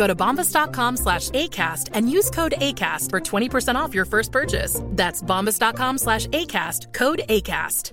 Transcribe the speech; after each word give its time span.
Go 0.00 0.06
to 0.06 0.14
bombas.com 0.14 0.96
slash 0.96 1.28
ACAST 1.30 1.90
and 1.92 2.10
use 2.10 2.30
code 2.30 2.54
ACAST 2.56 3.10
for 3.10 3.20
20% 3.20 3.74
off 3.74 3.94
your 3.94 4.06
first 4.06 4.32
purchase. 4.32 4.80
That's 4.96 5.22
bombas.com 5.22 5.98
slash 5.98 6.26
ACAST, 6.28 6.94
code 6.94 7.20
ACAST. 7.28 7.92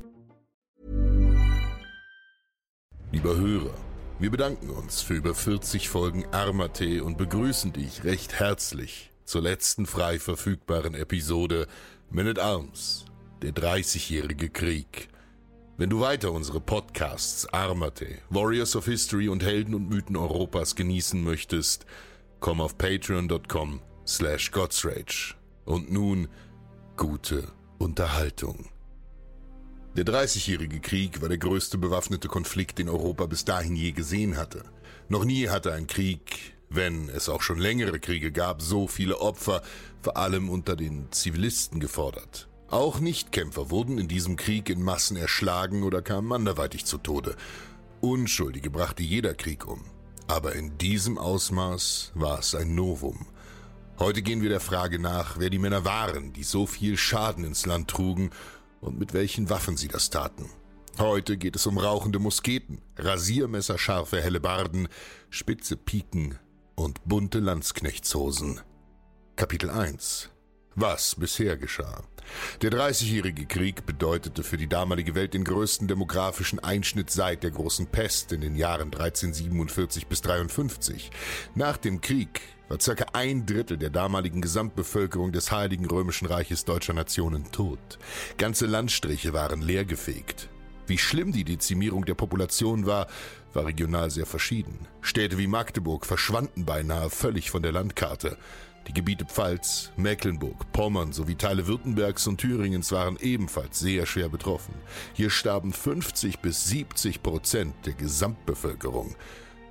Lieber 3.12 3.36
Hörer, 3.36 3.74
wir 4.20 4.32
bedanken 4.32 4.70
uns 4.70 5.02
für 5.02 5.16
über 5.16 5.36
40 5.36 5.90
Folgen 5.90 6.26
Armate 6.32 7.04
und 7.04 7.18
begrüßen 7.18 7.74
dich 7.74 8.06
recht 8.06 8.40
herzlich 8.40 9.12
zur 9.26 9.42
letzten 9.42 9.86
frei 9.86 10.18
verfügbaren 10.18 10.94
Episode 10.94 11.68
Man 12.10 12.28
at 12.30 12.40
Arms, 12.40 13.04
der 13.42 13.52
30-jährige 13.52 14.50
Krieg. 14.50 15.10
Wenn 15.80 15.92
du 15.92 16.00
weiter 16.00 16.32
unsere 16.32 16.60
Podcasts 16.60 17.46
Armate, 17.54 18.18
Warriors 18.32 18.76
of 18.76 18.86
History 18.86 19.30
und 19.30 19.44
Helden 19.44 19.76
und 19.76 19.88
Mythen 19.88 20.18
Europas 20.18 20.76
genießen 20.76 21.24
möchtest, 21.24 21.86
komm 22.40 22.62
auf 22.62 22.80
patreon.com 22.80 23.80
slash 24.08 24.50
godsrage. 24.50 25.36
Und 25.66 25.92
nun 25.92 26.30
gute 26.96 27.50
Unterhaltung. 27.78 28.70
Der 29.96 30.04
Dreißigjährige 30.04 30.80
Krieg 30.80 31.22
war 31.22 31.30
der 31.30 31.38
größte 31.38 31.78
bewaffnete 31.78 32.28
Konflikt, 32.28 32.80
den 32.80 32.90
Europa 32.90 33.28
bis 33.28 33.46
dahin 33.46 33.76
je 33.76 33.92
gesehen 33.92 34.36
hatte. 34.36 34.64
Noch 35.10 35.26
nie 35.26 35.48
hatte 35.48 35.74
ein 35.74 35.86
Krieg, 35.86 36.56
wenn 36.72 37.08
es 37.10 37.30
auch 37.30 37.44
schon 37.44 37.60
längere 37.60 38.00
Kriege 38.00 38.32
gab, 38.32 38.64
so 38.64 38.88
viele 38.88 39.20
Opfer, 39.22 39.62
vor 40.02 40.18
allem 40.18 40.50
unter 40.50 40.76
den 40.76 41.12
Zivilisten 41.12 41.80
gefordert. 41.80 42.50
Auch 42.70 43.00
Nichtkämpfer 43.00 43.70
wurden 43.70 43.98
in 43.98 44.10
diesem 44.10 44.36
Krieg 44.36 44.70
in 44.70 44.84
Massen 44.84 45.16
erschlagen 45.16 45.84
oder 45.84 46.02
kamen 46.02 46.34
anderweitig 46.34 46.86
zu 46.86 46.98
Tode. 46.98 47.38
Unschuldige 48.02 48.70
brachte 48.70 49.04
jeder 49.04 49.34
Krieg 49.34 49.66
um. 49.66 49.86
Aber 50.28 50.54
in 50.54 50.78
diesem 50.78 51.18
Ausmaß 51.18 52.12
war 52.16 52.40
es 52.40 52.54
ein 52.56 52.76
Novum. 52.76 53.26
Heute 54.00 54.22
gehen 54.22 54.42
wir 54.42 54.50
der 54.50 54.60
Frage 54.60 55.00
nach, 55.00 55.40
wer 55.40 55.50
die 55.50 55.60
Männer 55.60 55.86
waren, 55.86 56.34
die 56.34 56.44
so 56.44 56.68
viel 56.68 56.98
Schaden 56.98 57.46
ins 57.46 57.66
Land 57.66 57.90
trugen 57.90 58.32
und 58.82 59.00
mit 59.00 59.14
welchen 59.14 59.50
Waffen 59.50 59.78
sie 59.78 59.88
das 59.88 60.10
taten. 60.10 60.50
Heute 61.00 61.38
geht 61.38 61.56
es 61.56 61.66
um 61.68 61.78
rauchende 61.78 62.20
Musketen, 62.20 62.82
rasiermesserscharfe 62.98 64.22
Hellebarden, 64.22 64.90
spitze 65.30 65.78
Piken 65.78 66.38
und 66.76 67.00
bunte 67.06 67.40
Landsknechtshosen. 67.40 68.60
Kapitel 69.38 69.70
1 69.70 70.32
Was 70.80 71.16
bisher 71.16 71.58
geschah. 71.58 72.04
Der 72.62 72.70
Dreißigjährige 72.70 73.48
Krieg 73.48 73.88
bedeutete 73.88 74.44
für 74.44 74.58
die 74.58 74.68
damalige 74.68 75.16
Welt 75.16 75.34
den 75.34 75.44
größten 75.44 75.88
demografischen 75.88 76.60
Einschnitt 76.60 77.10
seit 77.10 77.42
der 77.42 77.50
großen 77.50 77.88
Pest 77.88 78.32
in 78.32 78.42
den 78.42 78.56
Jahren 78.56 78.94
1347 78.94 80.06
bis 80.06 80.22
53. 80.22 81.10
Nach 81.56 81.78
dem 81.78 82.00
Krieg 82.00 82.42
war 82.68 82.80
circa 82.80 83.08
ein 83.14 83.48
Drittel 83.48 83.78
der 83.78 83.90
damaligen 83.90 84.40
Gesamtbevölkerung 84.40 85.32
des 85.32 85.52
Heiligen 85.52 85.88
Römischen 85.88 86.28
Reiches 86.28 86.64
deutscher 86.64 86.94
Nationen 86.94 87.52
tot. 87.52 87.98
Ganze 88.38 88.68
Landstriche 88.68 89.34
waren 89.34 89.64
leergefegt. 89.64 90.48
Wie 90.86 91.00
schlimm 91.00 91.32
die 91.32 91.44
Dezimierung 91.44 92.06
der 92.06 92.14
Population 92.14 92.86
war, 92.86 93.08
war 93.52 93.66
regional 93.66 94.12
sehr 94.12 94.28
verschieden. 94.28 94.88
Städte 95.02 95.40
wie 95.40 95.48
Magdeburg 95.48 96.06
verschwanden 96.06 96.66
beinahe 96.66 97.10
völlig 97.10 97.50
von 97.50 97.64
der 97.64 97.72
Landkarte. 97.72 98.38
Die 98.88 98.94
Gebiete 98.94 99.26
Pfalz, 99.26 99.92
Mecklenburg, 99.98 100.72
Pommern 100.72 101.12
sowie 101.12 101.36
Teile 101.36 101.68
Württembergs 101.68 102.26
und 102.26 102.40
Thüringens 102.40 102.94
waren 102.94 103.18
ebenfalls 103.20 103.80
sehr 103.80 104.06
schwer 104.06 104.30
betroffen. 104.30 104.74
Hier 105.14 105.30
starben 105.30 105.74
50 105.74 106.40
bis 106.40 106.66
70 106.66 107.22
Prozent 107.22 107.76
der 107.86 107.94
Gesamtbevölkerung. 107.94 109.16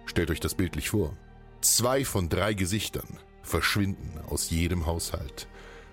Stellt 0.05 0.31
euch 0.31 0.41
das 0.41 0.55
bildlich 0.55 0.91
vor. 0.91 1.17
Zwei 1.63 2.05
von 2.05 2.29
drei 2.29 2.53
Gesichtern 2.53 3.19
verschwinden 3.43 4.21
aus 4.29 4.51
jedem 4.51 4.85
Haushalt. 4.85 5.49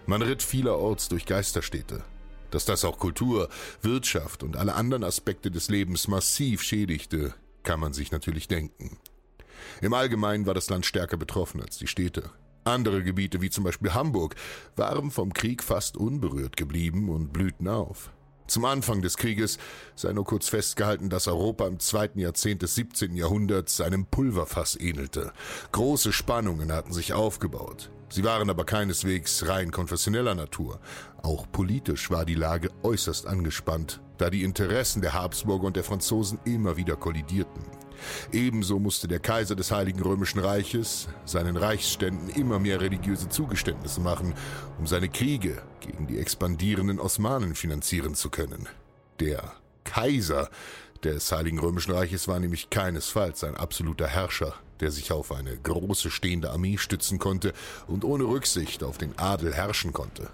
Man 0.06 0.22
ritt 0.22 0.44
vielerorts 0.44 1.08
durch 1.08 1.26
Geisterstädte. 1.26 2.04
Dass 2.52 2.66
das 2.66 2.84
auch 2.84 3.00
Kultur, 3.00 3.48
Wirtschaft 3.82 4.44
und 4.44 4.58
alle 4.58 4.76
anderen 4.76 5.06
Aspekte 5.06 5.50
des 5.50 5.70
Lebens 5.70 6.10
massiv 6.10 6.62
schädigte, 6.62 7.34
kann 7.64 7.80
man 7.80 7.94
sich 7.94 8.12
natürlich 8.12 8.50
denken. 8.50 8.98
Im 9.82 9.94
Allgemeinen 9.94 10.46
war 10.46 10.54
das 10.54 10.70
Land 10.70 10.86
stärker 10.86 11.18
betroffen 11.18 11.62
als 11.62 11.78
die 11.78 11.88
Städte. 11.88 12.30
Andere 12.64 13.04
Gebiete, 13.04 13.42
wie 13.42 13.50
zum 13.50 13.64
Beispiel 13.64 13.94
Hamburg, 13.94 14.36
waren 14.76 15.12
vom 15.12 15.34
Krieg 15.34 15.64
fast 15.64 15.98
unberührt 15.98 16.58
geblieben 16.58 17.10
und 17.10 17.34
blühten 17.34 17.68
auf. 17.68 18.12
Zum 18.48 18.66
Anfang 18.66 19.02
des 19.02 19.18
Krieges 19.18 19.58
sei 19.96 20.14
nur 20.14 20.26
kurz 20.26 20.50
festgehalten, 20.50 21.10
dass 21.10 21.28
Europa 21.28 21.66
im 21.66 21.80
zweiten 21.80 22.20
Jahrzehnt 22.20 22.62
des 22.62 22.76
17. 22.76 23.16
Jahrhunderts 23.16 23.80
einem 23.82 24.06
Pulverfass 24.06 24.78
ähnelte. 24.80 25.32
Große 25.72 26.12
Spannungen 26.12 26.72
hatten 26.72 26.94
sich 26.94 27.14
aufgebaut. 27.14 27.90
Sie 28.10 28.24
waren 28.24 28.50
aber 28.50 28.66
keineswegs 28.66 29.48
rein 29.48 29.72
konfessioneller 29.72 30.36
Natur. 30.36 30.80
Auch 31.24 31.48
politisch 31.52 32.12
war 32.12 32.26
die 32.26 32.36
Lage 32.36 32.70
äußerst 32.84 33.26
angespannt, 33.26 34.02
da 34.18 34.30
die 34.30 34.44
Interessen 34.44 35.02
der 35.02 35.14
Habsburger 35.14 35.66
und 35.66 35.76
der 35.76 35.84
Franzosen 35.84 36.38
immer 36.46 36.78
wieder 36.78 36.96
kollidierten. 36.96 37.64
Ebenso 38.32 38.80
musste 38.80 39.08
der 39.08 39.20
Kaiser 39.20 39.56
des 39.56 39.72
Heiligen 39.72 40.02
Römischen 40.02 40.40
Reiches 40.40 41.08
seinen 41.26 41.58
Reichsständen 41.58 42.30
immer 42.30 42.60
mehr 42.60 42.82
religiöse 42.82 43.30
Zugeständnisse 43.30 44.02
machen, 44.02 44.34
um 44.80 44.88
seine 44.88 45.10
Kriege 45.10 45.62
gegen 45.80 46.08
die 46.08 46.20
expandierenden 46.20 47.00
Osmanen 47.00 47.56
finanzieren 47.56 48.16
zu 48.16 48.30
können. 48.30 48.68
Der 49.20 49.54
Kaiser 49.84 50.50
des 51.04 51.32
Heiligen 51.32 51.60
Römischen 51.60 51.92
Reiches 51.94 52.28
war 52.28 52.40
nämlich 52.40 52.70
keinesfalls 52.70 53.44
ein 53.44 53.56
absoluter 53.56 54.08
Herrscher, 54.08 54.54
der 54.80 54.92
sich 54.92 55.12
auf 55.12 55.32
eine 55.32 55.58
große 55.58 56.12
stehende 56.12 56.52
Armee 56.52 56.78
stützen 56.78 57.20
konnte 57.20 57.54
und 57.88 58.04
ohne 58.04 58.24
Rücksicht 58.24 58.84
auf 58.84 58.98
den 58.98 59.18
Adel 59.18 59.54
herrschen 59.54 59.94
konnte. 59.94 60.30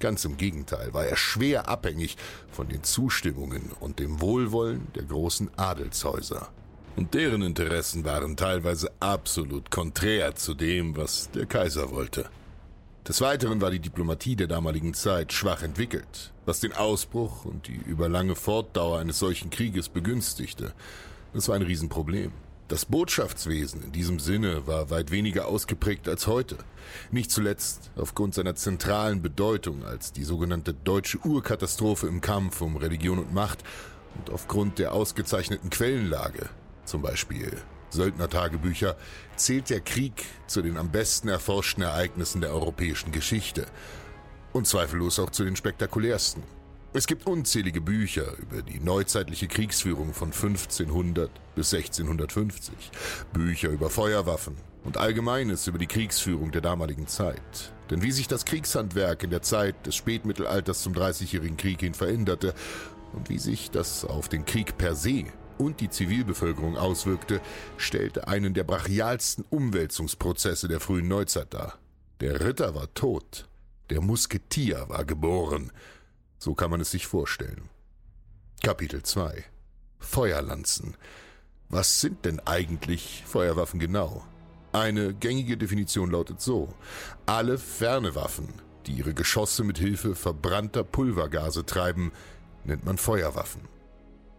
Ganz 0.00 0.24
im 0.24 0.36
Gegenteil 0.36 0.92
war 0.92 1.06
er 1.06 1.16
schwer 1.16 1.68
abhängig 1.68 2.16
von 2.50 2.68
den 2.68 2.82
Zustimmungen 2.82 3.70
und 3.80 3.98
dem 3.98 4.20
Wohlwollen 4.20 4.88
der 4.94 5.04
großen 5.04 5.50
Adelshäuser. 5.56 6.48
Und 6.96 7.14
deren 7.14 7.42
Interessen 7.42 8.04
waren 8.04 8.36
teilweise 8.36 8.90
absolut 9.00 9.70
konträr 9.70 10.36
zu 10.36 10.54
dem, 10.54 10.96
was 10.96 11.28
der 11.32 11.46
Kaiser 11.46 11.90
wollte. 11.90 12.30
Des 13.06 13.20
Weiteren 13.20 13.60
war 13.60 13.70
die 13.70 13.80
Diplomatie 13.80 14.36
der 14.36 14.46
damaligen 14.46 14.94
Zeit 14.94 15.32
schwach 15.32 15.62
entwickelt, 15.62 16.32
was 16.46 16.60
den 16.60 16.72
Ausbruch 16.72 17.44
und 17.44 17.66
die 17.66 17.74
überlange 17.74 18.36
Fortdauer 18.36 19.00
eines 19.00 19.18
solchen 19.18 19.50
Krieges 19.50 19.88
begünstigte. 19.88 20.72
Das 21.32 21.48
war 21.48 21.56
ein 21.56 21.62
Riesenproblem. 21.62 22.32
Das 22.68 22.86
Botschaftswesen 22.86 23.82
in 23.82 23.92
diesem 23.92 24.18
Sinne 24.20 24.66
war 24.66 24.88
weit 24.88 25.10
weniger 25.10 25.48
ausgeprägt 25.48 26.08
als 26.08 26.26
heute. 26.26 26.56
Nicht 27.10 27.30
zuletzt 27.30 27.90
aufgrund 27.96 28.34
seiner 28.34 28.54
zentralen 28.54 29.20
Bedeutung 29.20 29.84
als 29.84 30.12
die 30.12 30.24
sogenannte 30.24 30.72
deutsche 30.72 31.18
Urkatastrophe 31.18 32.06
im 32.06 32.22
Kampf 32.22 32.62
um 32.62 32.76
Religion 32.76 33.18
und 33.18 33.34
Macht 33.34 33.64
Und 34.16 34.30
aufgrund 34.30 34.78
der 34.78 34.92
ausgezeichneten 34.92 35.68
Quellenlage, 35.68 36.48
zum 36.84 37.02
Beispiel 37.02 37.52
Söldnertagebücher, 37.94 38.96
zählt 39.36 39.70
der 39.70 39.80
Krieg 39.80 40.24
zu 40.46 40.60
den 40.62 40.76
am 40.76 40.90
besten 40.90 41.28
erforschten 41.28 41.82
Ereignissen 41.82 42.40
der 42.40 42.52
europäischen 42.52 43.12
Geschichte. 43.12 43.66
Und 44.52 44.66
zweifellos 44.66 45.18
auch 45.18 45.30
zu 45.30 45.44
den 45.44 45.56
spektakulärsten. 45.56 46.42
Es 46.92 47.08
gibt 47.08 47.26
unzählige 47.26 47.80
Bücher 47.80 48.36
über 48.38 48.62
die 48.62 48.78
neuzeitliche 48.78 49.48
Kriegsführung 49.48 50.14
von 50.14 50.28
1500 50.28 51.28
bis 51.56 51.74
1650, 51.74 52.72
Bücher 53.32 53.70
über 53.70 53.90
Feuerwaffen 53.90 54.56
und 54.84 54.96
Allgemeines 54.96 55.66
über 55.66 55.78
die 55.78 55.88
Kriegsführung 55.88 56.52
der 56.52 56.60
damaligen 56.60 57.08
Zeit. 57.08 57.72
Denn 57.90 58.02
wie 58.02 58.12
sich 58.12 58.28
das 58.28 58.44
Kriegshandwerk 58.44 59.24
in 59.24 59.30
der 59.30 59.42
Zeit 59.42 59.86
des 59.86 59.96
Spätmittelalters 59.96 60.82
zum 60.82 60.94
Dreißigjährigen 60.94 61.56
Krieg 61.56 61.80
hin 61.80 61.94
veränderte 61.94 62.54
und 63.12 63.28
wie 63.28 63.38
sich 63.38 63.72
das 63.72 64.04
auf 64.04 64.28
den 64.28 64.44
Krieg 64.44 64.78
per 64.78 64.94
se 64.94 65.24
und 65.58 65.80
die 65.80 65.90
Zivilbevölkerung 65.90 66.76
auswirkte, 66.76 67.40
stellte 67.76 68.28
einen 68.28 68.54
der 68.54 68.64
brachialsten 68.64 69.44
Umwälzungsprozesse 69.50 70.68
der 70.68 70.80
frühen 70.80 71.08
Neuzeit 71.08 71.52
dar. 71.54 71.78
Der 72.20 72.40
Ritter 72.40 72.74
war 72.74 72.92
tot, 72.94 73.48
der 73.90 74.00
Musketier 74.00 74.88
war 74.88 75.04
geboren, 75.04 75.72
so 76.38 76.54
kann 76.54 76.70
man 76.70 76.80
es 76.80 76.90
sich 76.90 77.06
vorstellen. 77.06 77.68
Kapitel 78.62 79.02
2 79.02 79.44
Feuerlanzen. 79.98 80.96
Was 81.68 82.00
sind 82.00 82.24
denn 82.24 82.40
eigentlich 82.40 83.24
Feuerwaffen 83.26 83.80
genau? 83.80 84.24
Eine 84.72 85.14
gängige 85.14 85.56
Definition 85.56 86.10
lautet 86.10 86.40
so. 86.40 86.74
Alle 87.26 87.58
ferne 87.58 88.14
Waffen, 88.14 88.48
die 88.86 88.92
ihre 88.92 89.14
Geschosse 89.14 89.64
mit 89.64 89.78
Hilfe 89.78 90.14
verbrannter 90.14 90.84
Pulvergase 90.84 91.64
treiben, 91.64 92.12
nennt 92.64 92.84
man 92.84 92.98
Feuerwaffen. 92.98 93.62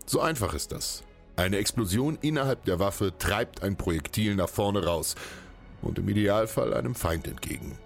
So 0.05 0.21
einfach 0.21 0.53
ist 0.53 0.71
das. 0.71 1.03
Eine 1.35 1.57
Explosion 1.57 2.17
innerhalb 2.21 2.63
der 2.65 2.79
Waffe 2.79 3.13
treibt 3.17 3.63
ein 3.63 3.75
Projektil 3.75 4.35
nach 4.35 4.49
vorne 4.49 4.85
raus 4.85 5.15
und 5.81 5.99
im 5.99 6.07
Idealfall 6.07 6.73
einem 6.73 6.95
Feind 6.95 7.27
entgegen. 7.27 7.77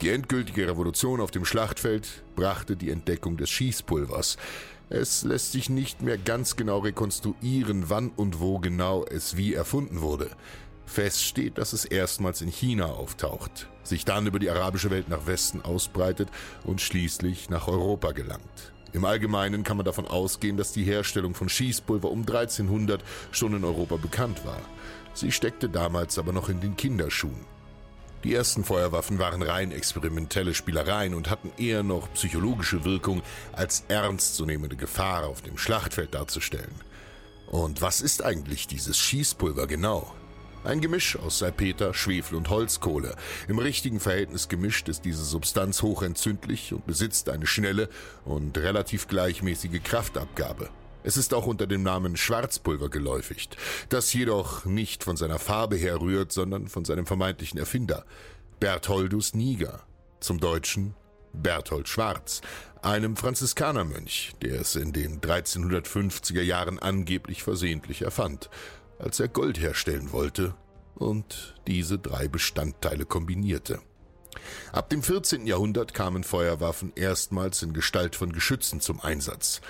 Die 0.00 0.10
endgültige 0.10 0.68
Revolution 0.68 1.20
auf 1.20 1.30
dem 1.30 1.44
Schlachtfeld 1.44 2.22
brachte 2.36 2.76
die 2.76 2.90
Entdeckung 2.90 3.36
des 3.36 3.50
Schießpulvers. 3.50 4.36
Es 4.90 5.24
lässt 5.24 5.52
sich 5.52 5.70
nicht 5.70 6.02
mehr 6.02 6.18
ganz 6.18 6.56
genau 6.56 6.78
rekonstruieren, 6.78 7.90
wann 7.90 8.10
und 8.10 8.40
wo 8.40 8.58
genau 8.58 9.04
es 9.04 9.36
wie 9.36 9.54
erfunden 9.54 10.00
wurde. 10.00 10.30
Fest 10.86 11.24
steht, 11.24 11.58
dass 11.58 11.72
es 11.72 11.84
erstmals 11.84 12.40
in 12.40 12.48
China 12.48 12.86
auftaucht, 12.86 13.68
sich 13.82 14.04
dann 14.04 14.26
über 14.26 14.38
die 14.38 14.50
arabische 14.50 14.90
Welt 14.90 15.08
nach 15.08 15.26
Westen 15.26 15.62
ausbreitet 15.62 16.28
und 16.64 16.80
schließlich 16.80 17.50
nach 17.50 17.68
Europa 17.68 18.12
gelangt. 18.12 18.72
Im 18.92 19.04
Allgemeinen 19.04 19.64
kann 19.64 19.76
man 19.76 19.86
davon 19.86 20.06
ausgehen, 20.06 20.56
dass 20.56 20.72
die 20.72 20.84
Herstellung 20.84 21.34
von 21.34 21.48
Schießpulver 21.48 22.10
um 22.10 22.20
1300 22.20 23.02
schon 23.32 23.54
in 23.54 23.64
Europa 23.64 23.96
bekannt 23.96 24.44
war. 24.44 24.60
Sie 25.14 25.32
steckte 25.32 25.68
damals 25.68 26.18
aber 26.18 26.32
noch 26.32 26.48
in 26.48 26.60
den 26.60 26.76
Kinderschuhen. 26.76 27.44
Die 28.24 28.34
ersten 28.34 28.64
Feuerwaffen 28.64 29.18
waren 29.18 29.42
rein 29.42 29.70
experimentelle 29.70 30.54
Spielereien 30.54 31.14
und 31.14 31.30
hatten 31.30 31.52
eher 31.56 31.82
noch 31.82 32.12
psychologische 32.14 32.84
Wirkung, 32.84 33.22
als 33.52 33.84
ernstzunehmende 33.88 34.76
Gefahr 34.76 35.26
auf 35.26 35.42
dem 35.42 35.56
Schlachtfeld 35.56 36.14
darzustellen. 36.14 36.74
Und 37.46 37.80
was 37.80 38.00
ist 38.00 38.24
eigentlich 38.24 38.66
dieses 38.66 38.98
Schießpulver 38.98 39.66
genau? 39.66 40.12
Ein 40.64 40.80
Gemisch 40.80 41.16
aus 41.16 41.38
Salpeter, 41.38 41.94
Schwefel 41.94 42.36
und 42.36 42.50
Holzkohle. 42.50 43.14
Im 43.46 43.58
richtigen 43.58 44.00
Verhältnis 44.00 44.48
gemischt 44.48 44.88
ist 44.88 45.04
diese 45.04 45.24
Substanz 45.24 45.82
hochentzündlich 45.82 46.72
und 46.72 46.86
besitzt 46.86 47.28
eine 47.28 47.46
schnelle 47.46 47.88
und 48.24 48.58
relativ 48.58 49.06
gleichmäßige 49.06 49.82
Kraftabgabe. 49.82 50.68
Es 51.04 51.16
ist 51.16 51.32
auch 51.32 51.46
unter 51.46 51.66
dem 51.66 51.84
Namen 51.84 52.16
Schwarzpulver 52.16 52.88
geläufig, 52.90 53.48
das 53.88 54.12
jedoch 54.12 54.64
nicht 54.64 55.04
von 55.04 55.16
seiner 55.16 55.38
Farbe 55.38 55.76
herrührt, 55.76 56.32
sondern 56.32 56.66
von 56.68 56.84
seinem 56.84 57.06
vermeintlichen 57.06 57.58
Erfinder, 57.58 58.04
Bertholdus 58.58 59.34
Niger, 59.34 59.84
zum 60.18 60.40
Deutschen 60.40 60.94
Berthold 61.32 61.88
Schwarz, 61.88 62.40
einem 62.82 63.16
Franziskanermönch, 63.16 64.32
der 64.42 64.60
es 64.60 64.74
in 64.74 64.92
den 64.92 65.20
1350er 65.20 66.42
Jahren 66.42 66.80
angeblich 66.80 67.44
versehentlich 67.44 68.02
erfand, 68.02 68.50
als 68.98 69.20
er 69.20 69.28
Gold 69.28 69.60
herstellen 69.60 70.12
wollte 70.12 70.54
und 70.94 71.54
diese 71.66 71.98
drei 71.98 72.28
Bestandteile 72.28 73.06
kombinierte. 73.06 73.80
Ab 74.72 74.90
dem 74.90 75.02
14. 75.02 75.46
Jahrhundert 75.46 75.94
kamen 75.94 76.24
Feuerwaffen 76.24 76.92
erstmals 76.94 77.62
in 77.62 77.72
Gestalt 77.72 78.16
von 78.16 78.32
Geschützen 78.32 78.80
zum 78.80 79.00
Einsatz. 79.00 79.60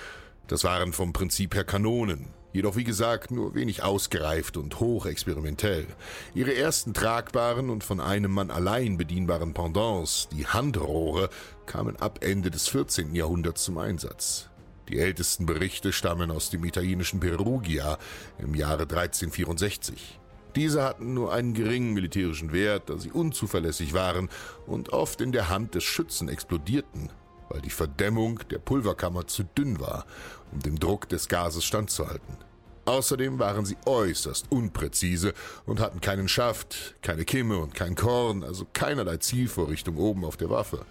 Das 0.46 0.64
waren 0.64 0.92
vom 0.92 1.12
Prinzip 1.12 1.54
her 1.54 1.64
Kanonen, 1.64 2.28
jedoch 2.52 2.76
wie 2.76 2.84
gesagt 2.84 3.30
nur 3.30 3.54
wenig 3.54 3.82
ausgereift 3.82 4.56
und 4.56 4.80
hochexperimentell. 4.80 5.86
Ihre 6.34 6.54
ersten 6.54 6.94
tragbaren 6.94 7.70
und 7.70 7.84
von 7.84 8.00
einem 8.00 8.32
Mann 8.32 8.50
allein 8.50 8.96
bedienbaren 8.96 9.52
Pendants, 9.52 10.28
die 10.32 10.46
Handrohre, 10.46 11.28
kamen 11.66 11.96
ab 11.96 12.20
Ende 12.22 12.50
des 12.50 12.68
14. 12.68 13.14
Jahrhunderts 13.14 13.64
zum 13.64 13.78
Einsatz. 13.78 14.47
Die 14.88 14.98
ältesten 14.98 15.44
Berichte 15.44 15.92
stammen 15.92 16.30
aus 16.30 16.50
dem 16.50 16.64
italienischen 16.64 17.20
Perugia 17.20 17.98
im 18.38 18.54
Jahre 18.54 18.82
1364. 18.82 20.18
Diese 20.56 20.82
hatten 20.82 21.12
nur 21.12 21.32
einen 21.32 21.52
geringen 21.52 21.92
militärischen 21.92 22.52
Wert, 22.52 22.88
da 22.88 22.98
sie 22.98 23.10
unzuverlässig 23.10 23.92
waren 23.92 24.30
und 24.66 24.92
oft 24.92 25.20
in 25.20 25.30
der 25.32 25.50
Hand 25.50 25.74
des 25.74 25.84
Schützen 25.84 26.28
explodierten, 26.28 27.10
weil 27.50 27.60
die 27.60 27.70
Verdämmung 27.70 28.40
der 28.50 28.58
Pulverkammer 28.58 29.26
zu 29.26 29.44
dünn 29.44 29.78
war, 29.78 30.06
um 30.52 30.60
dem 30.60 30.80
Druck 30.80 31.08
des 31.08 31.28
Gases 31.28 31.64
standzuhalten. 31.64 32.38
Außerdem 32.86 33.38
waren 33.38 33.66
sie 33.66 33.76
äußerst 33.84 34.50
unpräzise 34.50 35.34
und 35.66 35.78
hatten 35.78 36.00
keinen 36.00 36.26
Schaft, 36.26 36.96
keine 37.02 37.26
Kimme 37.26 37.58
und 37.58 37.74
kein 37.74 37.94
Korn, 37.94 38.42
also 38.42 38.66
keinerlei 38.72 39.18
Zielvorrichtung 39.18 39.98
oben 39.98 40.24
auf 40.24 40.38
der 40.38 40.48
Waffe. 40.48 40.86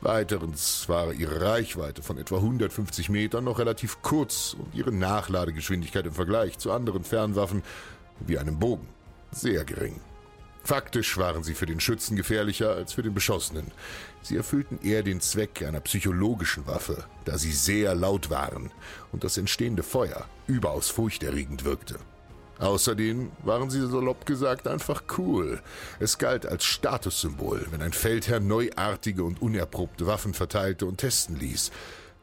Weiterens 0.00 0.88
war 0.88 1.12
ihre 1.12 1.40
Reichweite 1.40 2.02
von 2.02 2.18
etwa 2.18 2.36
150 2.36 3.08
Metern 3.08 3.44
noch 3.44 3.58
relativ 3.58 4.00
kurz 4.02 4.54
und 4.58 4.74
ihre 4.74 4.92
Nachladegeschwindigkeit 4.92 6.06
im 6.06 6.12
Vergleich 6.12 6.58
zu 6.58 6.70
anderen 6.70 7.02
Fernwaffen 7.02 7.62
wie 8.20 8.38
einem 8.38 8.58
Bogen 8.58 8.86
sehr 9.32 9.64
gering. 9.64 10.00
Faktisch 10.62 11.16
waren 11.16 11.42
sie 11.44 11.54
für 11.54 11.66
den 11.66 11.80
Schützen 11.80 12.16
gefährlicher 12.16 12.74
als 12.74 12.92
für 12.92 13.02
den 13.02 13.14
Beschossenen. 13.14 13.72
Sie 14.22 14.36
erfüllten 14.36 14.78
eher 14.82 15.02
den 15.02 15.20
Zweck 15.20 15.62
einer 15.62 15.80
psychologischen 15.80 16.66
Waffe, 16.66 17.04
da 17.24 17.38
sie 17.38 17.52
sehr 17.52 17.94
laut 17.94 18.28
waren 18.30 18.70
und 19.10 19.24
das 19.24 19.38
entstehende 19.38 19.82
Feuer 19.82 20.26
überaus 20.46 20.90
furchterregend 20.90 21.64
wirkte. 21.64 21.98
Außerdem 22.58 23.30
waren 23.44 23.70
sie 23.70 23.86
salopp 23.86 24.26
gesagt 24.26 24.66
einfach 24.66 25.04
cool. 25.16 25.60
Es 26.00 26.18
galt 26.18 26.44
als 26.44 26.64
Statussymbol, 26.64 27.66
wenn 27.70 27.82
ein 27.82 27.92
Feldherr 27.92 28.40
neuartige 28.40 29.22
und 29.22 29.40
unerprobte 29.40 30.06
Waffen 30.06 30.34
verteilte 30.34 30.86
und 30.86 30.98
testen 30.98 31.36
ließ. 31.36 31.70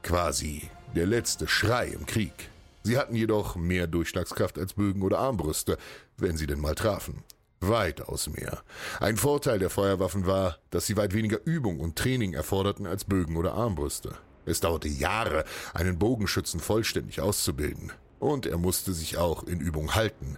Quasi 0.04 0.70
der 0.96 1.06
letzte 1.06 1.48
Schrei 1.48 1.88
im 1.88 2.06
Krieg. 2.06 2.50
Sie 2.84 2.98
hatten 2.98 3.16
jedoch 3.16 3.56
mehr 3.56 3.88
Durchschlagskraft 3.88 4.60
als 4.60 4.74
Bögen 4.74 5.02
oder 5.02 5.20
Armbrüste, 5.20 5.78
wenn 6.18 6.38
sie 6.38 6.48
denn 6.48 6.60
mal 6.60 6.76
trafen. 6.76 7.24
Weitaus 7.62 8.28
mehr. 8.30 8.62
Ein 9.00 9.18
Vorteil 9.18 9.60
der 9.60 9.70
Feuerwaffen 9.70 10.28
war, 10.28 10.60
dass 10.70 10.86
sie 10.86 10.98
weit 10.98 11.14
weniger 11.14 11.40
Übung 11.46 11.80
und 11.80 11.96
Training 11.96 12.34
erforderten 12.34 12.86
als 12.86 13.06
Bögen 13.06 13.38
oder 13.38 13.54
Armbrüste. 13.54 14.16
Es 14.46 14.60
dauerte 14.60 14.88
Jahre, 14.88 15.46
einen 15.74 15.98
Bogenschützen 15.98 16.60
vollständig 16.60 17.22
auszubilden. 17.22 17.92
Und 18.20 18.46
er 18.46 18.58
musste 18.58 18.94
sich 18.94 19.18
auch 19.18 19.44
in 19.44 19.60
Übung 19.60 19.96
halten. 19.96 20.38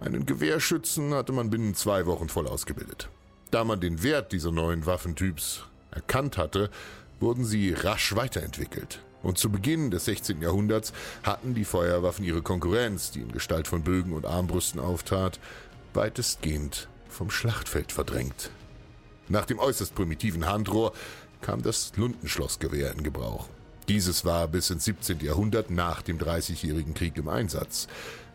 Einen 0.00 0.26
Gewehrschützen 0.26 1.14
hatte 1.14 1.32
man 1.32 1.50
binnen 1.50 1.74
zwei 1.74 2.06
Wochen 2.06 2.28
voll 2.28 2.48
ausgebildet. 2.48 3.08
Da 3.50 3.64
man 3.64 3.80
den 3.80 4.02
Wert 4.02 4.32
dieser 4.32 4.50
neuen 4.50 4.86
Waffentyps 4.86 5.64
erkannt 5.90 6.38
hatte, 6.38 6.70
wurden 7.20 7.44
sie 7.44 7.72
rasch 7.72 8.16
weiterentwickelt. 8.16 9.00
Und 9.22 9.38
zu 9.38 9.50
Beginn 9.50 9.90
des 9.90 10.06
16. 10.06 10.42
Jahrhunderts 10.42 10.92
hatten 11.22 11.54
die 11.54 11.64
Feuerwaffen 11.64 12.24
ihre 12.24 12.42
Konkurrenz, 12.42 13.12
die 13.12 13.20
in 13.20 13.30
Gestalt 13.30 13.68
von 13.68 13.82
Bögen 13.82 14.12
und 14.12 14.26
Armbrüsten 14.26 14.80
auftrat, 14.80 15.38
weitestgehend 15.94 16.88
vom 17.08 17.30
Schlachtfeld 17.30 17.92
verdrängt. 17.92 18.50
Nach 19.28 19.46
dem 19.46 19.58
äußerst 19.58 19.94
primitiven 19.94 20.46
Handrohr 20.46 20.92
kam 21.40 21.62
das 21.62 21.92
Lundenschlossgewehr 21.96 22.90
in 22.92 23.02
Gebrauch. 23.02 23.48
Dieses 23.88 24.24
war 24.24 24.46
bis 24.48 24.70
ins 24.70 24.84
17. 24.84 25.20
Jahrhundert 25.20 25.70
nach 25.70 26.02
dem 26.02 26.18
Dreißigjährigen 26.18 26.94
Krieg 26.94 27.16
im 27.16 27.28
Einsatz. 27.28 27.88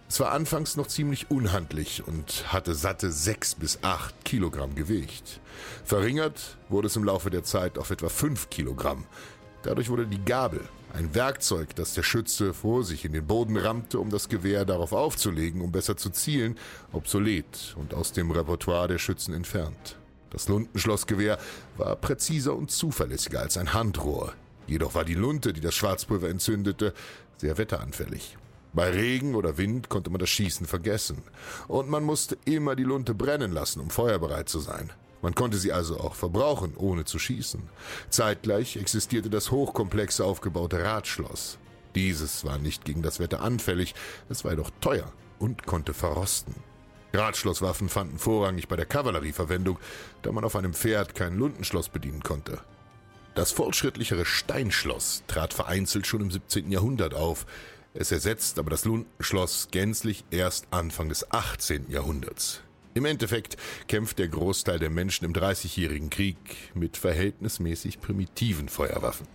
Es 0.10 0.20
war 0.20 0.32
anfangs 0.32 0.78
noch 0.78 0.88
ziemlich 0.88 1.30
unhandlich 1.32 2.08
und 2.08 2.52
hatte 2.52 2.74
satte 2.76 3.12
sechs 3.12 3.56
bis 3.56 3.80
acht 3.82 4.14
Kilogramm 4.24 4.76
Gewicht. 4.76 5.42
Verringert 5.84 6.58
wurde 6.70 6.88
es 6.88 6.96
im 6.96 7.04
Laufe 7.04 7.30
der 7.30 7.44
Zeit 7.44 7.78
auf 7.78 7.92
etwa 7.92 8.08
fünf 8.10 8.50
Kilogramm. 8.50 9.06
Dadurch 9.64 9.90
wurde 9.90 10.08
die 10.08 10.24
Gabel, 10.24 10.62
ein 10.94 11.14
Werkzeug, 11.14 11.76
das 11.76 11.94
der 11.94 12.04
Schütze 12.04 12.54
vor 12.54 12.84
sich 12.86 13.04
in 13.04 13.12
den 13.12 13.28
Boden 13.28 13.58
rammte, 13.58 14.00
um 14.00 14.10
das 14.10 14.30
Gewehr 14.30 14.64
darauf 14.64 14.94
aufzulegen, 14.94 15.62
um 15.62 15.72
besser 15.72 15.98
zu 15.98 16.10
zielen, 16.10 16.58
obsolet 16.94 17.76
und 17.78 17.94
aus 17.94 18.14
dem 18.14 18.32
Repertoire 18.32 18.88
der 18.88 18.98
Schützen 18.98 19.34
entfernt. 19.34 19.98
Das 20.30 20.48
Lundenschlossgewehr 20.48 21.38
war 21.78 21.96
präziser 21.96 22.56
und 22.56 22.72
zuverlässiger 22.72 23.42
als 23.42 23.58
ein 23.58 23.74
Handrohr. 23.74 24.34
Jedoch 24.68 24.94
war 24.94 25.06
die 25.06 25.16
Lunte, 25.16 25.54
die 25.54 25.62
das 25.62 25.76
Schwarzpulver 25.76 26.30
entzündete, 26.30 26.94
sehr 27.38 27.58
wetteranfällig. 27.58 28.38
Bei 28.74 28.90
Regen 28.92 29.34
oder 29.34 29.58
Wind 29.58 29.90
konnte 29.90 30.10
man 30.10 30.20
das 30.20 30.30
Schießen 30.30 30.68
vergessen. 30.68 31.24
Und 31.68 31.90
man 31.90 32.04
musste 32.04 32.38
immer 32.46 32.76
die 32.76 32.84
Lunte 32.84 33.16
brennen 33.16 33.52
lassen, 33.52 33.80
um 33.80 33.90
feuerbereit 33.90 34.50
zu 34.50 34.60
sein. 34.60 34.92
Man 35.22 35.34
konnte 35.34 35.58
sie 35.58 35.72
also 35.72 36.00
auch 36.00 36.14
verbrauchen, 36.14 36.76
ohne 36.76 37.06
zu 37.06 37.18
schießen. 37.18 37.64
Zeitgleich 38.10 38.78
existierte 38.78 39.30
das 39.30 39.52
hochkomplexe 39.52 40.24
aufgebaute 40.24 40.84
Radschloss. 40.84 41.58
Dieses 41.96 42.46
war 42.46 42.60
nicht 42.60 42.86
gegen 42.86 43.02
das 43.02 43.20
Wetter 43.20 43.42
anfällig, 43.42 43.96
es 44.30 44.44
war 44.44 44.52
jedoch 44.52 44.70
teuer 44.82 45.12
und 45.40 45.66
konnte 45.66 45.96
verrosten. 45.96 46.54
Radschlosswaffen 47.14 47.90
fanden 47.90 48.20
vorrangig 48.20 48.68
bei 48.68 48.76
der 48.76 48.86
Kavallerie 48.86 49.32
Verwendung, 49.32 49.80
da 50.22 50.32
man 50.32 50.44
auf 50.44 50.56
einem 50.56 50.74
Pferd 50.74 51.16
kein 51.16 51.36
Lundenschloss 51.38 51.90
bedienen 51.90 52.22
konnte. 52.22 52.60
Das 53.38 53.52
fortschrittlichere 53.52 54.26
Steinschloss 54.26 55.22
trat 55.28 55.54
vereinzelt 55.54 56.08
schon 56.08 56.22
im 56.22 56.32
17. 56.32 56.72
Jahrhundert 56.72 57.14
auf. 57.14 57.46
Es 57.94 58.12
ersetzt 58.12 58.58
aber 58.58 58.72
das 58.72 58.84
Lundenschloss 58.84 59.68
gänzlich 59.70 60.26
erst 60.32 60.66
Anfang 60.72 61.08
des 61.08 61.32
18. 61.32 61.92
Jahrhunderts. 61.92 62.62
Im 62.96 63.06
Endeffekt 63.06 63.56
kämpft 63.88 64.18
der 64.18 64.28
Großteil 64.28 64.80
der 64.80 64.90
Menschen 64.90 65.24
im 65.24 65.34
Dreißigjährigen 65.34 66.10
Krieg 66.10 66.36
mit 66.74 66.98
verhältnismäßig 66.98 68.02
primitiven 68.02 68.70
Feuerwaffen. 68.70 69.28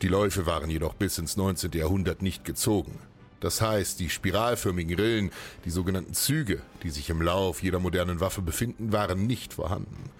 Die 0.00 0.08
Läufe 0.08 0.46
waren 0.46 0.70
jedoch 0.70 0.94
bis 0.94 1.18
ins 1.18 1.36
19. 1.36 1.72
Jahrhundert 1.72 2.22
nicht 2.22 2.44
gezogen. 2.44 3.00
Das 3.40 3.60
heißt, 3.60 3.98
die 3.98 4.10
spiralförmigen 4.10 4.96
Rillen, 4.96 5.32
die 5.64 5.70
sogenannten 5.70 6.14
Züge, 6.14 6.62
die 6.84 6.90
sich 6.90 7.10
im 7.10 7.22
Lauf 7.22 7.64
jeder 7.64 7.80
modernen 7.80 8.20
Waffe 8.20 8.42
befinden, 8.42 8.92
waren 8.92 9.26
nicht 9.26 9.54
vorhanden. 9.54 10.10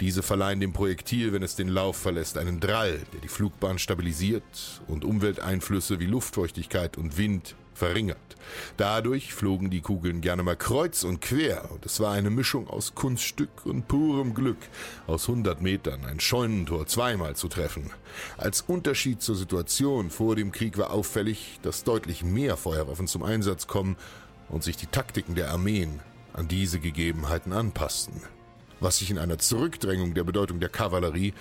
Diese 0.00 0.22
verleihen 0.22 0.60
dem 0.60 0.72
Projektil, 0.72 1.34
wenn 1.34 1.42
es 1.42 1.56
den 1.56 1.68
Lauf 1.68 1.96
verlässt, 1.96 2.38
einen 2.38 2.58
Drall, 2.58 3.00
der 3.12 3.20
die 3.20 3.28
Flugbahn 3.28 3.78
stabilisiert 3.78 4.80
und 4.86 5.04
Umwelteinflüsse 5.04 6.00
wie 6.00 6.06
Luftfeuchtigkeit 6.06 6.96
und 6.96 7.18
Wind 7.18 7.54
verringert. 7.74 8.18
Dadurch 8.78 9.34
flogen 9.34 9.68
die 9.70 9.82
Kugeln 9.82 10.22
gerne 10.22 10.42
mal 10.42 10.56
kreuz 10.56 11.04
und 11.04 11.20
quer 11.20 11.70
und 11.70 11.84
es 11.84 12.00
war 12.00 12.12
eine 12.12 12.30
Mischung 12.30 12.68
aus 12.68 12.94
Kunststück 12.94 13.64
und 13.64 13.88
purem 13.88 14.34
Glück, 14.34 14.58
aus 15.06 15.28
100 15.28 15.60
Metern 15.60 16.04
ein 16.06 16.20
Scheunentor 16.20 16.86
zweimal 16.86 17.36
zu 17.36 17.48
treffen. 17.48 17.90
Als 18.38 18.62
Unterschied 18.62 19.20
zur 19.20 19.36
Situation 19.36 20.10
vor 20.10 20.34
dem 20.34 20.50
Krieg 20.50 20.78
war 20.78 20.92
auffällig, 20.92 21.60
dass 21.62 21.84
deutlich 21.84 22.24
mehr 22.24 22.56
Feuerwaffen 22.56 23.06
zum 23.06 23.22
Einsatz 23.22 23.66
kommen 23.66 23.96
und 24.48 24.62
sich 24.62 24.76
die 24.76 24.86
Taktiken 24.86 25.34
der 25.34 25.50
Armeen 25.50 26.00
an 26.32 26.48
diese 26.48 26.80
Gegebenheiten 26.80 27.52
anpassten. 27.52 28.22
Was 28.80 28.98
sich 28.98 29.10
in 29.10 29.18
einer 29.18 29.38
Zurückdrängung 29.38 30.14
der 30.14 30.24
Bedeutung 30.24 30.58
der 30.60 30.68
Kavallerie 30.68 31.34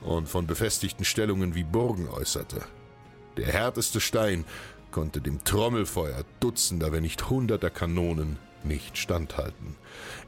und 0.00 0.28
von 0.28 0.46
befestigten 0.46 1.04
Stellungen 1.04 1.54
wie 1.54 1.64
Burgen 1.64 2.08
äußerte. 2.08 2.62
Der 3.36 3.46
härteste 3.46 4.00
Stein 4.00 4.44
konnte 4.90 5.20
dem 5.20 5.42
Trommelfeuer 5.42 6.24
Dutzender, 6.40 6.92
wenn 6.92 7.02
nicht 7.02 7.28
Hunderter 7.28 7.70
Kanonen 7.70 8.38
nicht 8.62 8.96
standhalten. 8.96 9.76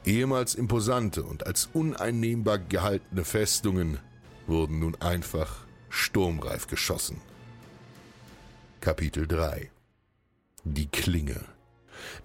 Ehemals 0.05 0.55
imposante 0.55 1.23
und 1.23 1.45
als 1.45 1.69
uneinnehmbar 1.73 2.59
gehaltene 2.59 3.23
Festungen 3.23 3.99
wurden 4.45 4.79
nun 4.79 4.95
einfach 4.95 5.65
sturmreif 5.89 6.67
geschossen. 6.67 7.21
Kapitel 8.81 9.27
3 9.27 9.71
Die 10.63 10.87
Klinge 10.87 11.45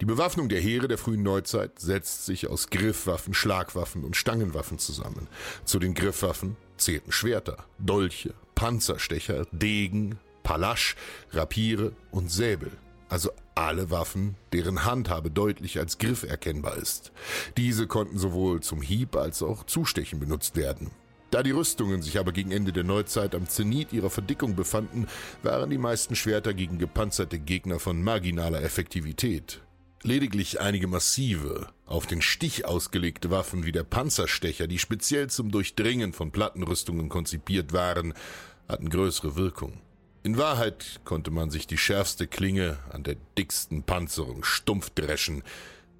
die 0.01 0.05
Bewaffnung 0.05 0.49
der 0.49 0.59
Heere 0.59 0.87
der 0.87 0.97
frühen 0.97 1.23
Neuzeit 1.23 1.79
setzt 1.79 2.25
sich 2.25 2.47
aus 2.47 2.69
Griffwaffen, 2.69 3.33
Schlagwaffen 3.33 4.03
und 4.03 4.15
Stangenwaffen 4.15 4.79
zusammen. 4.79 5.27
Zu 5.65 5.79
den 5.79 5.93
Griffwaffen 5.93 6.55
zählten 6.77 7.11
Schwerter, 7.11 7.65
Dolche, 7.79 8.33
Panzerstecher, 8.55 9.45
Degen, 9.51 10.19
Palasch, 10.43 10.95
Rapiere 11.31 11.93
und 12.11 12.31
Säbel. 12.31 12.71
Also 13.09 13.31
alle 13.55 13.91
Waffen, 13.91 14.35
deren 14.53 14.85
Handhabe 14.85 15.29
deutlich 15.29 15.77
als 15.77 15.99
Griff 15.99 16.23
erkennbar 16.23 16.77
ist. 16.77 17.11
Diese 17.57 17.87
konnten 17.87 18.17
sowohl 18.17 18.61
zum 18.61 18.81
Hieb 18.81 19.15
als 19.15 19.43
auch 19.43 19.65
Zustechen 19.65 20.19
benutzt 20.19 20.55
werden. 20.55 20.91
Da 21.33 21.41
die 21.41 21.49
Rüstungen 21.49 22.03
sich 22.03 22.19
aber 22.19 22.31
gegen 22.31 22.51
Ende 22.51 22.71
der 22.71 22.83
Neuzeit 22.83 23.33
am 23.33 23.49
Zenit 23.49 23.91
ihrer 23.91 24.11
Verdickung 24.11 24.55
befanden, 24.55 25.07
waren 25.41 25.71
die 25.71 25.79
meisten 25.79 26.15
Schwerter 26.15 26.53
gegen 26.53 26.77
gepanzerte 26.77 27.39
Gegner 27.39 27.79
von 27.79 28.03
marginaler 28.03 28.61
Effektivität. 28.61 29.59
Lediglich 30.03 30.61
einige 30.61 30.85
massive, 30.85 31.69
auf 31.87 32.05
den 32.05 32.21
Stich 32.21 32.65
ausgelegte 32.65 33.31
Waffen 33.31 33.65
wie 33.65 33.71
der 33.71 33.81
Panzerstecher, 33.81 34.67
die 34.67 34.77
speziell 34.77 35.27
zum 35.27 35.49
Durchdringen 35.49 36.13
von 36.13 36.29
Plattenrüstungen 36.29 37.09
konzipiert 37.09 37.73
waren, 37.73 38.13
hatten 38.67 38.89
größere 38.89 39.35
Wirkung. 39.35 39.81
In 40.21 40.37
Wahrheit 40.37 41.01
konnte 41.03 41.31
man 41.31 41.49
sich 41.49 41.65
die 41.65 41.79
schärfste 41.79 42.27
Klinge 42.27 42.77
an 42.91 43.01
der 43.01 43.15
dicksten 43.39 43.81
Panzerung 43.81 44.43
stumpf 44.43 44.91
dreschen. 44.91 45.41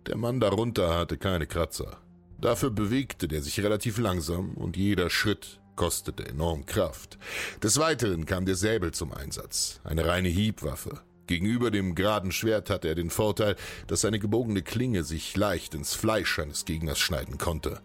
Der 0.06 0.16
Mann 0.16 0.40
darunter 0.40 0.96
hatte 0.96 1.18
keine 1.18 1.48
Kratzer. 1.48 2.03
Dafür 2.44 2.72
bewegte 2.72 3.30
der 3.30 3.42
sich 3.42 3.62
relativ 3.62 3.98
langsam 3.98 4.56
und 4.56 4.76
jeder 4.76 5.10
Schritt 5.10 5.62
kostete 5.78 6.28
enorm 6.28 6.66
Kraft. 6.66 7.18
Des 7.64 7.80
Weiteren 7.80 8.26
kam 8.26 8.46
der 8.46 8.56
Säbel 8.56 8.92
zum 8.92 9.14
Einsatz, 9.14 9.80
eine 9.86 10.06
reine 10.06 10.28
Hiebwaffe. 10.28 11.00
Gegenüber 11.26 11.72
dem 11.72 11.96
geraden 11.96 12.34
Schwert 12.34 12.70
hatte 12.70 12.90
er 12.90 12.96
den 12.96 13.12
Vorteil, 13.12 13.56
dass 13.88 14.02
seine 14.02 14.20
gebogene 14.20 14.62
Klinge 14.62 15.06
sich 15.06 15.38
leicht 15.38 15.74
ins 15.74 15.94
Fleisch 15.94 16.38
eines 16.38 16.66
Gegners 16.66 17.00
schneiden 17.00 17.38
konnte. 17.38 17.80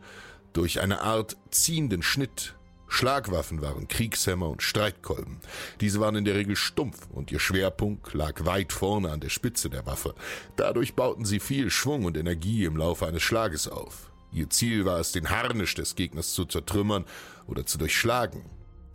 Durch 0.54 0.80
eine 0.80 1.02
Art 1.02 1.36
ziehenden 1.52 2.02
Schnitt 2.02 2.56
Schlagwaffen 2.88 3.62
waren 3.62 3.86
Kriegshämmer 3.86 4.48
und 4.48 4.64
Streitkolben. 4.64 5.38
Diese 5.80 6.00
waren 6.00 6.16
in 6.16 6.24
der 6.24 6.34
Regel 6.34 6.56
stumpf 6.56 7.06
und 7.12 7.30
ihr 7.30 7.38
Schwerpunkt 7.38 8.12
lag 8.12 8.44
weit 8.44 8.72
vorne 8.72 9.12
an 9.12 9.20
der 9.20 9.28
Spitze 9.28 9.70
der 9.70 9.86
Waffe. 9.86 10.16
Dadurch 10.56 10.94
bauten 10.94 11.24
sie 11.24 11.38
viel 11.38 11.70
Schwung 11.70 12.06
und 12.06 12.16
Energie 12.16 12.64
im 12.64 12.76
Laufe 12.76 13.06
eines 13.06 13.22
Schlages 13.22 13.68
auf. 13.68 14.07
Ihr 14.32 14.50
Ziel 14.50 14.84
war 14.84 15.00
es, 15.00 15.12
den 15.12 15.30
Harnisch 15.30 15.74
des 15.74 15.94
Gegners 15.94 16.32
zu 16.32 16.44
zertrümmern 16.44 17.04
oder 17.46 17.64
zu 17.66 17.78
durchschlagen. 17.78 18.44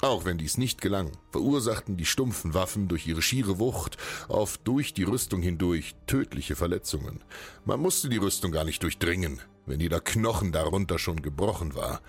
Auch 0.01 0.25
wenn 0.25 0.37
dies 0.37 0.57
nicht 0.57 0.81
gelang, 0.81 1.11
verursachten 1.31 1.95
die 1.95 2.05
stumpfen 2.05 2.53
Waffen 2.53 2.89
durch 2.89 3.07
ihre 3.07 3.21
schiere 3.21 3.57
Wucht 3.57 3.97
oft 4.27 4.67
durch 4.67 4.93
die 4.93 5.03
Rüstung 5.03 5.41
hindurch 5.41 5.95
tödliche 6.07 6.57
Verletzungen. 6.57 7.23
Man 7.63 7.79
musste 7.79 8.09
die 8.09 8.17
Rüstung 8.17 8.51
gar 8.51 8.65
nicht 8.65 8.83
durchdringen, 8.83 9.39
wenn 9.65 9.79
jeder 9.79 10.01
Knochen 10.01 10.51
darunter 10.51 10.99
schon 10.99 11.21
gebrochen 11.21 11.73
war. 11.73 12.01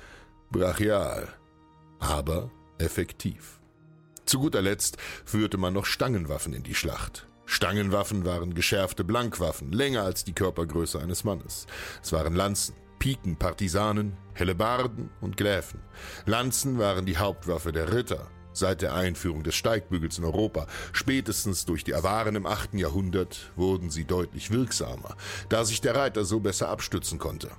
Brachial, 0.50 1.32
aber 2.00 2.50
effektiv. 2.78 3.60
Zu 4.26 4.40
guter 4.40 4.62
Letzt 4.62 4.96
führte 5.24 5.56
man 5.56 5.72
noch 5.72 5.86
Stangenwaffen 5.86 6.52
in 6.52 6.64
die 6.64 6.74
Schlacht. 6.74 7.28
Stangenwaffen 7.46 8.24
waren 8.24 8.54
geschärfte 8.54 9.04
Blankwaffen, 9.04 9.70
länger 9.70 10.02
als 10.02 10.24
die 10.24 10.32
Körpergröße 10.32 10.98
eines 10.98 11.22
Mannes. 11.24 11.66
Es 12.02 12.10
waren 12.12 12.34
Lanzen, 12.34 12.74
Piken, 13.04 13.36
Partisanen, 13.36 14.16
Hellebarden 14.32 15.10
und 15.20 15.36
Gläfen. 15.36 15.78
Lanzen 16.24 16.78
waren 16.78 17.04
die 17.04 17.18
Hauptwaffe 17.18 17.70
der 17.70 17.92
Ritter. 17.92 18.30
Seit 18.54 18.80
der 18.80 18.94
Einführung 18.94 19.42
des 19.42 19.56
Steigbügels 19.56 20.16
in 20.16 20.24
Europa, 20.24 20.66
spätestens 20.94 21.66
durch 21.66 21.84
die 21.84 21.94
Awaren 21.94 22.34
im 22.34 22.46
8. 22.46 22.72
Jahrhundert, 22.72 23.52
wurden 23.56 23.90
sie 23.90 24.06
deutlich 24.06 24.52
wirksamer, 24.52 25.18
da 25.50 25.66
sich 25.66 25.82
der 25.82 25.96
Reiter 25.96 26.24
so 26.24 26.40
besser 26.40 26.70
abstützen 26.70 27.18
konnte. 27.18 27.50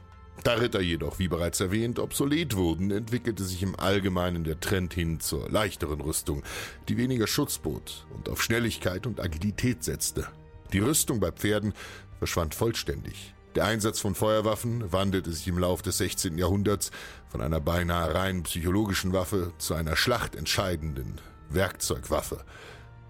Da 0.44 0.56
Ritter 0.56 0.82
jedoch, 0.82 1.20
wie 1.20 1.28
bereits 1.28 1.60
erwähnt, 1.60 2.00
obsolet 2.00 2.56
wurden, 2.56 2.90
entwickelte 2.90 3.44
sich 3.44 3.62
im 3.62 3.80
Allgemeinen 3.80 4.46
der 4.46 4.60
Trend 4.60 4.96
hin 4.96 5.20
zur 5.20 5.48
leichteren 5.52 6.02
Rüstung, 6.02 6.42
die 6.90 6.98
weniger 6.98 7.28
Schutz 7.28 7.60
bot 7.60 8.08
und 8.16 8.30
auf 8.30 8.42
Schnelligkeit 8.42 9.06
und 9.06 9.20
Agilität 9.22 9.84
setzte. 9.84 10.28
Die 10.74 10.80
Rüstung 10.80 11.20
bei 11.20 11.32
Pferden 11.32 11.74
verschwand 12.18 12.56
vollständig. 12.56 13.35
Der 13.56 13.64
Einsatz 13.64 14.02
von 14.02 14.16
Feuerwaffen 14.16 14.92
wandelte 14.92 15.32
sich 15.32 15.48
im 15.48 15.58
Lauf 15.58 15.82
des 15.82 16.00
16. 16.00 16.38
Jahrhunderts 16.38 16.92
von 17.30 17.40
einer 17.40 17.62
beinahe 17.62 18.14
rein 18.14 18.44
psychologischen 18.44 19.14
Waffe 19.14 19.54
zu 19.60 19.76
einer 19.76 19.96
schlachtentscheidenden 19.96 21.22
Werkzeugwaffe. 21.50 22.44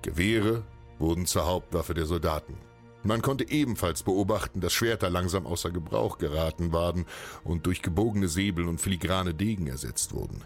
Gewehre 0.03 0.63
wurden 0.99 1.25
zur 1.25 1.47
Hauptwaffe 1.47 1.95
der 1.95 2.05
Soldaten. 2.05 2.57
Man 3.01 3.23
konnte 3.23 3.49
ebenfalls 3.49 4.03
beobachten, 4.03 4.61
dass 4.61 4.73
Schwerter 4.73 5.09
langsam 5.09 5.47
außer 5.47 5.71
Gebrauch 5.71 6.19
geraten 6.19 6.71
waren 6.71 7.05
und 7.43 7.65
durch 7.65 7.81
gebogene 7.81 8.27
Säbel 8.27 8.67
und 8.67 8.79
filigrane 8.79 9.33
Degen 9.33 9.65
ersetzt 9.65 10.13
wurden. 10.13 10.43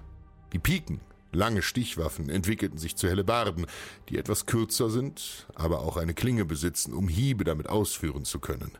Die 0.53 0.59
Piken, 0.59 1.01
lange 1.31 1.61
Stichwaffen, 1.61 2.29
entwickelten 2.29 2.77
sich 2.77 2.95
zu 2.95 3.07
Hellebarden, 3.07 3.65
die 4.09 4.17
etwas 4.17 4.45
kürzer 4.45 4.89
sind, 4.89 5.47
aber 5.55 5.81
auch 5.81 5.97
eine 5.97 6.13
Klinge 6.13 6.45
besitzen, 6.45 6.93
um 6.93 7.07
Hiebe 7.07 7.43
damit 7.43 7.69
ausführen 7.69 8.25
zu 8.25 8.39
können. 8.39 8.71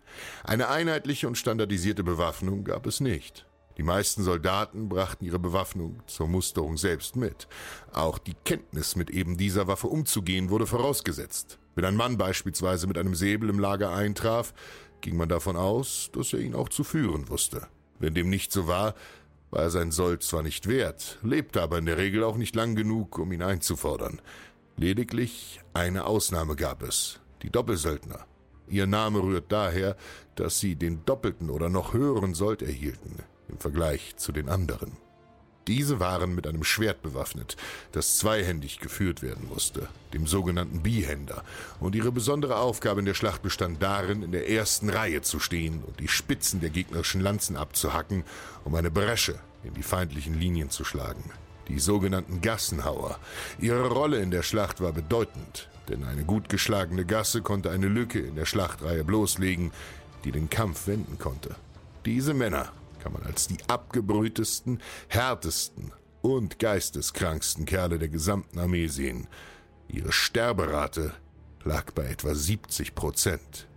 Eine 0.44 0.70
einheitliche 0.70 1.28
und 1.28 1.38
standardisierte 1.38 2.04
Bewaffnung 2.04 2.64
gab 2.64 2.86
es 2.86 3.00
nicht. 3.00 3.46
Die 3.78 3.84
meisten 3.84 4.24
Soldaten 4.24 4.90
brachten 4.90 5.24
ihre 5.24 5.40
Bewaffnung 5.40 6.04
zur 6.06 6.28
Musterung 6.28 6.76
selbst 6.76 7.16
mit. 7.16 7.48
Auch 7.94 8.18
die 8.18 8.36
Kenntnis, 8.44 8.98
mit 8.98 9.10
eben 9.10 9.38
dieser 9.38 9.68
Waffe 9.68 9.88
umzugehen, 9.88 10.50
wurde 10.50 10.68
vorausgesetzt. 10.68 11.60
Wenn 11.76 11.86
ein 11.86 11.96
Mann 11.96 12.18
beispielsweise 12.18 12.88
mit 12.88 12.98
einem 12.98 13.16
Säbel 13.16 13.50
im 13.50 13.58
Lager 13.58 13.94
eintraf, 13.94 14.54
ging 15.00 15.16
man 15.16 15.30
davon 15.30 15.56
aus, 15.56 16.10
dass 16.12 16.34
er 16.34 16.40
ihn 16.40 16.56
auch 16.56 16.68
zu 16.68 16.84
führen 16.84 17.30
wusste. 17.30 17.68
Wenn 18.00 18.14
dem 18.14 18.30
nicht 18.30 18.52
so 18.52 18.68
war, 18.68 18.96
war 19.52 19.70
sein 19.70 19.92
Sold 19.92 20.24
zwar 20.24 20.44
nicht 20.44 20.68
wert, 20.68 21.20
lebte 21.24 21.62
aber 21.62 21.78
in 21.78 21.86
der 21.86 21.98
Regel 21.98 22.24
auch 22.24 22.38
nicht 22.38 22.56
lang 22.56 22.76
genug, 22.76 23.18
um 23.18 23.32
ihn 23.32 23.42
einzufordern. 23.42 24.22
Lediglich 24.78 25.62
eine 25.74 26.06
Ausnahme 26.06 26.56
gab 26.56 26.84
es, 26.84 27.20
die 27.42 27.50
Doppelsöldner. 27.50 28.26
Ihr 28.68 28.86
Name 28.86 29.24
rührt 29.24 29.52
daher, 29.52 29.98
dass 30.36 30.60
sie 30.60 30.76
den 30.76 31.04
doppelten 31.06 31.50
oder 31.50 31.70
noch 31.70 31.94
höheren 31.94 32.34
Sold 32.34 32.62
erhielten 32.62 33.18
im 33.50 33.58
Vergleich 33.58 34.16
zu 34.18 34.32
den 34.32 34.48
anderen. 34.48 34.98
Diese 35.70 36.00
waren 36.00 36.34
mit 36.34 36.48
einem 36.48 36.64
Schwert 36.64 37.04
bewaffnet, 37.04 37.56
das 37.92 38.18
zweihändig 38.18 38.80
geführt 38.80 39.22
werden 39.22 39.48
musste, 39.48 39.88
dem 40.16 40.26
sogenannten 40.26 40.82
Bihänder, 40.82 41.44
und 41.80 41.94
ihre 41.94 42.12
besondere 42.12 42.58
Aufgabe 42.58 43.02
in 43.02 43.06
der 43.06 43.14
Schlacht 43.14 43.44
bestand 43.44 43.84
darin, 43.84 44.24
in 44.24 44.32
der 44.32 44.50
ersten 44.50 44.90
Reihe 44.90 45.22
zu 45.22 45.40
stehen 45.40 45.84
und 45.84 46.00
die 46.00 46.08
Spitzen 46.08 46.60
der 46.60 46.72
gegnerischen 46.72 47.22
Lanzen 47.22 47.56
abzuhacken, 47.56 48.24
um 48.66 48.74
eine 48.74 48.90
Bresche 48.90 49.36
in 49.64 49.76
die 49.76 49.84
feindlichen 49.84 50.34
Linien 50.34 50.72
zu 50.72 50.84
schlagen. 50.84 51.30
Die 51.68 51.78
sogenannten 51.78 52.42
Gassenhauer. 52.42 53.20
Ihre 53.60 53.90
Rolle 53.90 54.18
in 54.22 54.32
der 54.32 54.42
Schlacht 54.42 54.82
war 54.82 54.92
bedeutend, 54.92 55.70
denn 55.88 56.04
eine 56.04 56.24
gut 56.24 56.50
geschlagene 56.50 57.06
Gasse 57.06 57.44
konnte 57.44 57.70
eine 57.70 57.90
Lücke 57.90 58.22
in 58.22 58.34
der 58.34 58.46
Schlachtreihe 58.46 59.04
bloßlegen, 59.04 59.70
die 60.24 60.32
den 60.32 60.50
Kampf 60.50 60.88
wenden 60.88 61.20
konnte. 61.20 61.56
Diese 62.06 62.34
Männer 62.34 62.72
kann 63.00 63.14
man 63.14 63.24
als 63.24 63.48
die 63.48 63.58
abgebrühtesten, 63.68 64.80
härtesten 65.08 65.92
und 66.22 66.60
geisteskranksten 66.60 67.66
Kerle 67.66 68.00
der 68.00 68.10
gesamten 68.10 68.60
Armee 68.60 68.88
sehen. 68.88 69.28
Ihre 69.88 70.12
Sterberate 70.12 71.14
lag 71.64 71.92
bei 71.92 72.06
etwa 72.06 72.36
70 72.36 72.96
Prozent. 72.96 73.68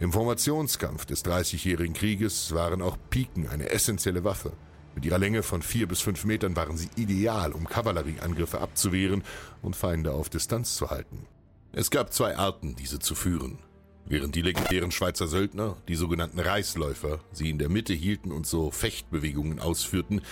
Im 0.00 0.12
Formationskampf 0.12 1.06
des 1.06 1.22
Dreißigjährigen 1.22 1.94
Krieges 1.94 2.54
waren 2.54 2.82
auch 2.82 2.98
Piken 3.10 3.48
eine 3.48 3.70
essentielle 3.70 4.24
Waffe. 4.24 4.52
Mit 4.94 5.06
ihrer 5.06 5.18
Länge 5.18 5.42
von 5.42 5.62
vier 5.62 5.88
bis 5.88 6.00
fünf 6.00 6.24
Metern 6.24 6.54
waren 6.54 6.76
sie 6.76 6.90
ideal, 6.96 7.52
um 7.52 7.66
Kavallerieangriffe 7.66 8.60
abzuwehren 8.60 9.24
und 9.62 9.74
Feinde 9.74 10.12
auf 10.12 10.28
Distanz 10.28 10.76
zu 10.76 10.90
halten. 10.90 11.26
Es 11.72 11.90
gab 11.90 12.12
zwei 12.12 12.36
Arten, 12.36 12.76
diese 12.76 12.98
zu 12.98 13.14
führen. 13.14 13.58
Während 14.06 14.34
die 14.34 14.42
legendären 14.42 14.90
Schweizer 14.90 15.26
Söldner, 15.26 15.76
die 15.88 15.94
sogenannten 15.94 16.40
Reißläufer, 16.40 17.20
sie 17.32 17.50
in 17.50 17.58
der 17.58 17.68
Mitte 17.68 17.94
hielten 17.94 18.32
und 18.32 18.46
so 18.46 18.70
Fechtbewegungen 18.70 19.60
ausführten, 19.60 20.22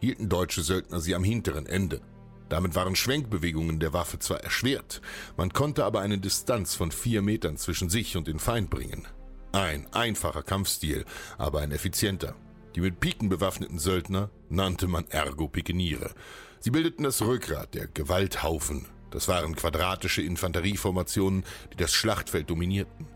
hielten 0.00 0.28
deutsche 0.28 0.62
Söldner 0.62 1.00
sie 1.00 1.14
am 1.14 1.24
hinteren 1.24 1.66
Ende. 1.66 2.00
Damit 2.48 2.74
waren 2.76 2.94
Schwenkbewegungen 2.94 3.80
der 3.80 3.92
Waffe 3.92 4.18
zwar 4.20 4.40
erschwert, 4.40 5.00
man 5.36 5.52
konnte 5.52 5.84
aber 5.84 6.00
eine 6.00 6.18
Distanz 6.18 6.74
von 6.76 6.92
vier 6.92 7.20
Metern 7.20 7.56
zwischen 7.56 7.90
sich 7.90 8.16
und 8.16 8.28
den 8.28 8.38
Feind 8.38 8.70
bringen. 8.70 9.06
Ein 9.52 9.92
einfacher 9.92 10.42
Kampfstil, 10.42 11.04
aber 11.38 11.60
ein 11.60 11.72
effizienter. 11.72 12.36
Die 12.74 12.80
mit 12.80 13.00
Piken 13.00 13.28
bewaffneten 13.28 13.78
Söldner 13.78 14.30
nannte 14.48 14.86
man 14.86 15.06
Ergo-Pikeniere. 15.08 16.10
Sie 16.60 16.70
bildeten 16.70 17.04
das 17.04 17.22
Rückgrat 17.22 17.74
der 17.74 17.86
Gewalthaufen. 17.86 18.86
Das 19.10 19.28
waren 19.28 19.56
quadratische 19.56 20.22
Infanterieformationen, 20.22 21.44
die 21.72 21.76
das 21.76 21.94
Schlachtfeld 21.94 22.50
dominierten. 22.50 23.15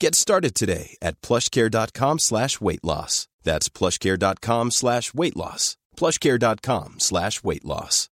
Get 0.00 0.14
started 0.14 0.54
today 0.54 0.96
at 1.02 1.20
plushcare.com 1.20 2.20
slash 2.20 2.58
weight 2.58 2.82
loss. 2.82 3.28
That's 3.44 3.68
plushcare.com 3.68 4.70
slash 4.70 5.12
weight 5.12 5.36
loss. 5.36 5.76
plushcare.com 5.94 6.94
slash 6.98 7.44
weight 7.44 7.66
loss. 7.66 8.08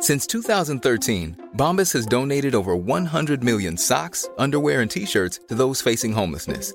Since 0.00 0.26
2013, 0.26 1.50
Bombas 1.56 1.92
has 1.94 2.04
donated 2.04 2.54
over 2.54 2.76
100 2.76 3.42
million 3.42 3.78
socks, 3.78 4.28
underwear, 4.36 4.82
and 4.82 4.90
t-shirts 4.90 5.40
to 5.48 5.54
those 5.54 5.80
facing 5.80 6.12
homelessness. 6.12 6.74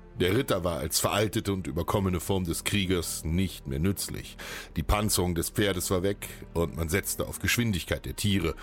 Der 0.21 0.37
Ritter 0.37 0.63
war 0.63 0.77
als 0.77 0.99
veraltete 0.99 1.51
und 1.51 1.65
überkommene 1.65 2.19
Form 2.19 2.43
des 2.43 2.63
Kriegers 2.63 3.25
nicht 3.25 3.65
mehr 3.65 3.79
nützlich. 3.79 4.37
Die 4.75 4.83
Panzerung 4.83 5.33
des 5.33 5.49
Pferdes 5.49 5.89
war 5.89 6.03
weg 6.03 6.29
und 6.53 6.75
man 6.75 6.89
setzte 6.89 7.25
auf 7.25 7.39
Geschwindigkeit 7.39 8.05
der 8.05 8.15
Tiere, 8.15 8.53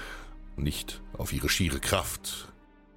nicht 0.57 1.03
auf 1.15 1.33
ihre 1.33 1.49
schiere 1.49 1.81
Kraft. 1.81 2.47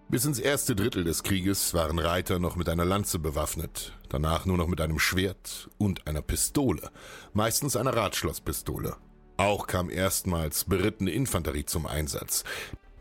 Bis 0.10 0.26
ins 0.26 0.38
erste 0.38 0.76
Drittel 0.76 1.04
des 1.04 1.24
Krieges 1.24 1.74
waren 1.74 1.97
Reiter 1.97 2.38
noch 2.38 2.56
mit 2.56 2.69
einer 2.69 2.86
Lanze 2.86 3.17
bewaffnet, 3.17 3.97
danach 4.10 4.45
nur 4.45 4.58
noch 4.58 4.67
mit 4.67 4.80
einem 4.80 5.00
Schwert 5.00 5.71
und 5.80 6.06
einer 6.06 6.21
Pistole, 6.21 6.91
meistens 7.34 7.76
einer 7.76 7.95
Radschlosspistole. 7.95 8.95
Auch 9.38 9.65
kam 9.65 9.89
erstmals 9.89 10.65
berittene 10.65 11.10
Infanterie 11.10 11.65
zum 11.65 11.88
Einsatz. 11.88 12.43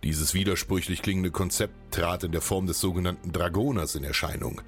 Dieses 0.03 0.33
widersprüchlich 0.33 1.03
klingende 1.03 1.31
Konzept 1.31 1.93
trat 1.93 2.25
in 2.25 2.33
der 2.33 2.41
Form 2.41 2.67
des 2.67 2.81
sogenannten 2.81 3.33
Dragoners 3.33 3.95
in 3.95 4.05
Erscheinung. 4.05 4.63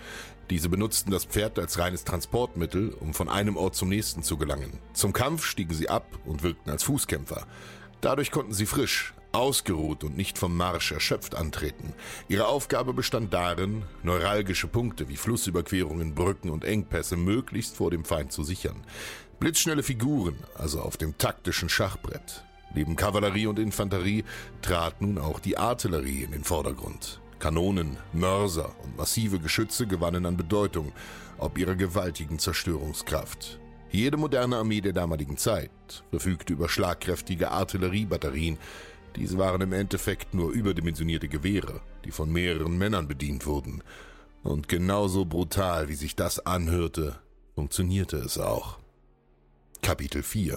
Diese 0.52 0.68
benutzten 0.68 1.10
das 1.10 1.24
Pferd 1.24 1.58
als 1.58 1.78
reines 1.78 2.04
Transportmittel, 2.04 2.94
um 3.00 3.14
von 3.14 3.30
einem 3.30 3.56
Ort 3.56 3.74
zum 3.74 3.88
nächsten 3.88 4.22
zu 4.22 4.36
gelangen. 4.36 4.80
Zum 4.92 5.14
Kampf 5.14 5.46
stiegen 5.46 5.72
sie 5.72 5.88
ab 5.88 6.04
und 6.26 6.42
wirkten 6.42 6.70
als 6.70 6.82
Fußkämpfer. 6.82 7.46
Dadurch 8.02 8.30
konnten 8.30 8.52
sie 8.52 8.66
frisch, 8.66 9.14
ausgeruht 9.32 10.04
und 10.04 10.14
nicht 10.14 10.36
vom 10.36 10.54
Marsch 10.54 10.92
erschöpft 10.92 11.36
antreten. 11.36 11.94
Ihre 12.28 12.48
Aufgabe 12.48 12.92
bestand 12.92 13.32
darin, 13.32 13.84
neuralgische 14.02 14.68
Punkte 14.68 15.08
wie 15.08 15.16
Flussüberquerungen, 15.16 16.14
Brücken 16.14 16.50
und 16.50 16.66
Engpässe 16.66 17.16
möglichst 17.16 17.74
vor 17.74 17.90
dem 17.90 18.04
Feind 18.04 18.30
zu 18.30 18.42
sichern. 18.44 18.84
Blitzschnelle 19.40 19.82
Figuren, 19.82 20.36
also 20.54 20.82
auf 20.82 20.98
dem 20.98 21.16
taktischen 21.16 21.70
Schachbrett. 21.70 22.44
Neben 22.74 22.94
Kavallerie 22.94 23.46
und 23.46 23.58
Infanterie 23.58 24.24
trat 24.60 25.00
nun 25.00 25.16
auch 25.16 25.40
die 25.40 25.56
Artillerie 25.56 26.24
in 26.24 26.32
den 26.32 26.44
Vordergrund. 26.44 27.21
Kanonen, 27.42 27.96
Mörser 28.12 28.72
und 28.85 28.96
massive 28.96 29.40
Geschütze 29.40 29.88
gewannen 29.88 30.26
an 30.26 30.37
Bedeutung, 30.37 30.92
ob 31.38 31.59
ihrer 31.59 31.74
gewaltigen 31.74 32.38
Zerstörungskraft. 32.38 33.59
Jede 33.90 34.16
moderne 34.16 34.59
Armee 34.59 34.81
der 34.81 34.92
damaligen 34.92 35.37
Zeit 35.37 36.05
verfügte 36.11 36.52
über 36.52 36.68
schlagkräftige 36.68 37.50
Artilleriebatterien. 37.50 38.59
Diese 39.16 39.38
waren 39.38 39.61
im 39.61 39.72
Endeffekt 39.72 40.35
nur 40.35 40.52
überdimensionierte 40.52 41.26
Gewehre, 41.26 41.81
die 42.05 42.12
von 42.12 42.31
mehreren 42.31 42.78
Männern 42.78 43.09
bedient 43.09 43.44
wurden. 43.44 43.83
Und 44.44 44.68
genauso 44.68 45.24
brutal, 45.24 45.88
wie 45.88 45.96
sich 45.96 46.14
das 46.14 46.46
anhörte, 46.46 47.18
funktionierte 47.57 48.18
es 48.18 48.38
auch. 48.38 48.78
Kapitel 49.83 50.22
4 50.22 50.57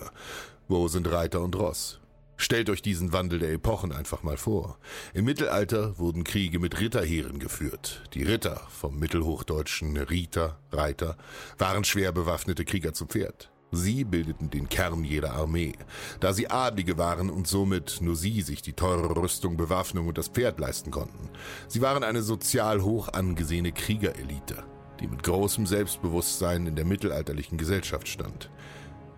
Wo 0.67 0.88
sind 0.88 1.12
Reiter 1.12 1.41
und 1.41 1.56
Ross? 1.56 2.00
Stellt 2.38 2.69
euch 2.69 2.82
diesen 2.82 3.13
Wandel 3.13 3.39
der 3.39 3.54
Epochen 3.54 3.91
einfach 3.91 4.24
mal 4.24 4.38
vor. 4.38 4.78
Im 5.13 5.26
Mittelalter 5.26 5.98
wurden 5.98 6.24
Kriege 6.24 6.60
mit 6.60 6.80
Ritterheeren 6.80 7.39
geführt. 7.39 8.04
Die 8.13 8.24
Ritter, 8.24 8.62
vom 8.69 9.00
mittelhochdeutschen 9.00 9.95
Riter, 9.98 10.60
Reiter, 10.71 11.17
waren 11.58 11.84
schwer 11.86 12.12
bewaffnete 12.12 12.65
Krieger 12.65 12.93
zu 12.93 13.06
Pferd. 13.06 13.52
Sie 13.71 14.04
bildeten 14.04 14.50
den 14.50 14.69
Kern 14.69 15.04
jeder 15.04 15.34
Armee. 15.34 15.74
Da 16.19 16.34
sie 16.34 16.50
Adlige 16.50 16.98
waren 16.98 17.30
und 17.30 17.48
somit 17.48 18.00
nur 18.02 18.15
sie 18.15 18.41
sich 18.41 18.62
die 18.62 18.74
teure 18.74 19.15
Rüstung, 19.15 19.58
Bewaffnung 19.58 20.08
und 20.08 20.17
das 20.17 20.30
Pferd 20.30 20.60
leisten 20.60 20.91
konnten. 20.91 21.30
Sie 21.67 21.82
waren 21.82 22.04
eine 22.04 22.21
sozial 22.21 22.84
hoch 22.84 23.10
angesehene 23.10 23.71
Kriegerelite, 23.71 24.63
die 25.00 25.08
mit 25.08 25.24
großem 25.24 25.65
Selbstbewusstsein 25.65 26.67
in 26.67 26.76
der 26.76 26.86
mittelalterlichen 26.86 27.58
Gesellschaft 27.58 28.08
stand. 28.08 28.50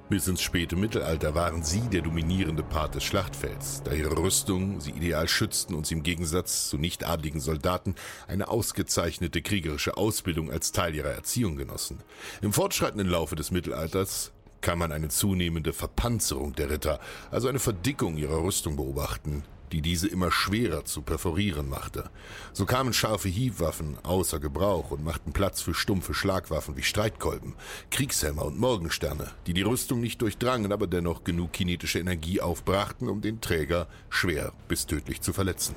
Bis 0.10 0.26
ins 0.26 0.41
späte 0.41 0.78
Mittelalter 0.78 1.36
waren 1.36 1.63
sie 1.63 1.82
der 1.82 2.02
dominierende 2.02 2.63
Part 2.63 2.96
des 2.96 3.04
Schlachtfelds, 3.04 3.82
da 3.84 3.91
ihre 3.91 4.17
Rüstungen 4.17 4.80
sie 4.80 4.91
ideal 4.91 5.28
schützten 5.28 5.76
und 5.76 5.86
sie 5.86 5.96
im 5.96 6.04
Gegensatz 6.04 6.70
zu 6.70 6.78
nichtadligen 6.78 7.41
Soldaten 7.41 7.93
eine 8.26 8.48
ausgezeichnete 8.48 9.41
kriegerische 9.41 9.98
Ausbildung 9.98 10.50
als 10.50 10.72
Teil 10.72 10.96
ihrer 10.96 11.10
Erziehung 11.10 11.58
genossen. 11.58 12.00
Im 12.41 12.54
fortschreitenden 12.54 13.10
Laufe 13.10 13.36
des 13.36 13.52
Mittelalters 13.52 14.32
kann 14.62 14.80
man 14.80 14.93
eine 14.93 15.10
zunehmende 15.10 15.74
Verpanzerung 15.74 16.54
der 16.54 16.70
Ritter, 16.70 17.02
also 17.30 17.50
eine 17.50 17.60
Verdickung 17.60 18.15
ihrer 18.15 18.41
Rüstung 18.41 18.78
beobachten. 18.78 19.43
Die 19.71 19.82
diese 19.82 20.08
immer 20.08 20.32
schwerer 20.32 20.86
zu 20.86 21.01
perforieren 21.01 21.69
machte. 21.69 22.10
So 22.53 22.65
kamen 22.65 22.93
scharfe 22.93 23.30
Hiebwaffen 23.30 23.97
außer 24.03 24.39
Gebrauch 24.39 24.91
und 24.91 25.03
machten 25.03 25.34
Platz 25.34 25.62
für 25.62 25.73
stumpfe 25.73 26.13
Schlagwaffen 26.13 26.77
wie 26.77 26.84
Streitkolben, 26.84 27.56
Kriegshämmer 27.91 28.45
und 28.45 28.60
Morgensterne, 28.60 29.32
die 29.45 29.53
die 29.53 29.63
Rüstung 29.63 29.99
nicht 29.99 30.21
durchdrangen, 30.21 30.71
aber 30.71 30.88
dennoch 30.88 31.23
genug 31.23 31.53
kinetische 31.53 31.99
Energie 31.99 32.41
aufbrachten, 32.41 33.10
um 33.10 33.21
den 33.21 33.41
Träger 33.41 33.88
schwer 34.10 34.53
bis 34.67 34.86
tödlich 34.86 35.21
zu 35.21 35.34
verletzen. 35.34 35.75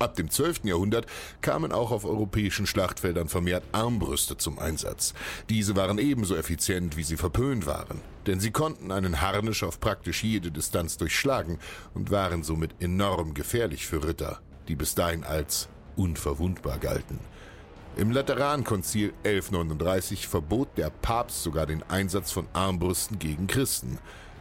Ab 0.00 0.16
dem 0.16 0.28
12. 0.28 0.64
Jahrhundert 0.64 1.06
kamen 1.40 1.70
auch 1.70 1.92
auf 1.92 2.04
europäischen 2.04 2.66
Schlachtfeldern 2.66 3.28
vermehrt 3.28 3.62
Armbrüste 3.70 4.36
zum 4.36 4.58
Einsatz. 4.58 5.14
Diese 5.48 5.76
waren 5.76 5.98
ebenso 5.98 6.34
effizient, 6.34 6.96
wie 6.96 7.04
sie 7.04 7.16
verpönt 7.16 7.66
waren, 7.66 8.00
denn 8.26 8.40
sie 8.40 8.50
konnten 8.50 8.90
einen 8.90 9.20
Harnisch 9.20 9.62
auf 9.62 9.78
praktisch 9.78 10.24
jede 10.24 10.50
Distanz 10.50 10.96
durchschlagen 10.96 11.60
und 11.94 12.10
waren 12.10 12.42
somit 12.42 12.74
enorm 12.80 13.34
gefährlich 13.34 13.86
für 13.86 14.02
Ritter, 14.02 14.40
die 14.66 14.74
bis 14.74 14.96
dahin 14.96 15.22
als 15.22 15.68
unverwundbar 15.94 16.78
galten. 16.78 17.20
Im 17.96 18.10
Laterankonzil 18.10 19.12
1139 19.22 20.26
verbot 20.26 20.76
der 20.76 20.90
Papst 20.90 21.44
sogar 21.44 21.66
den 21.66 21.84
Einsatz 21.84 22.32
von 22.32 22.48
Armbrüsten 22.52 23.20
gegen 23.20 23.46
Christen. 23.46 23.98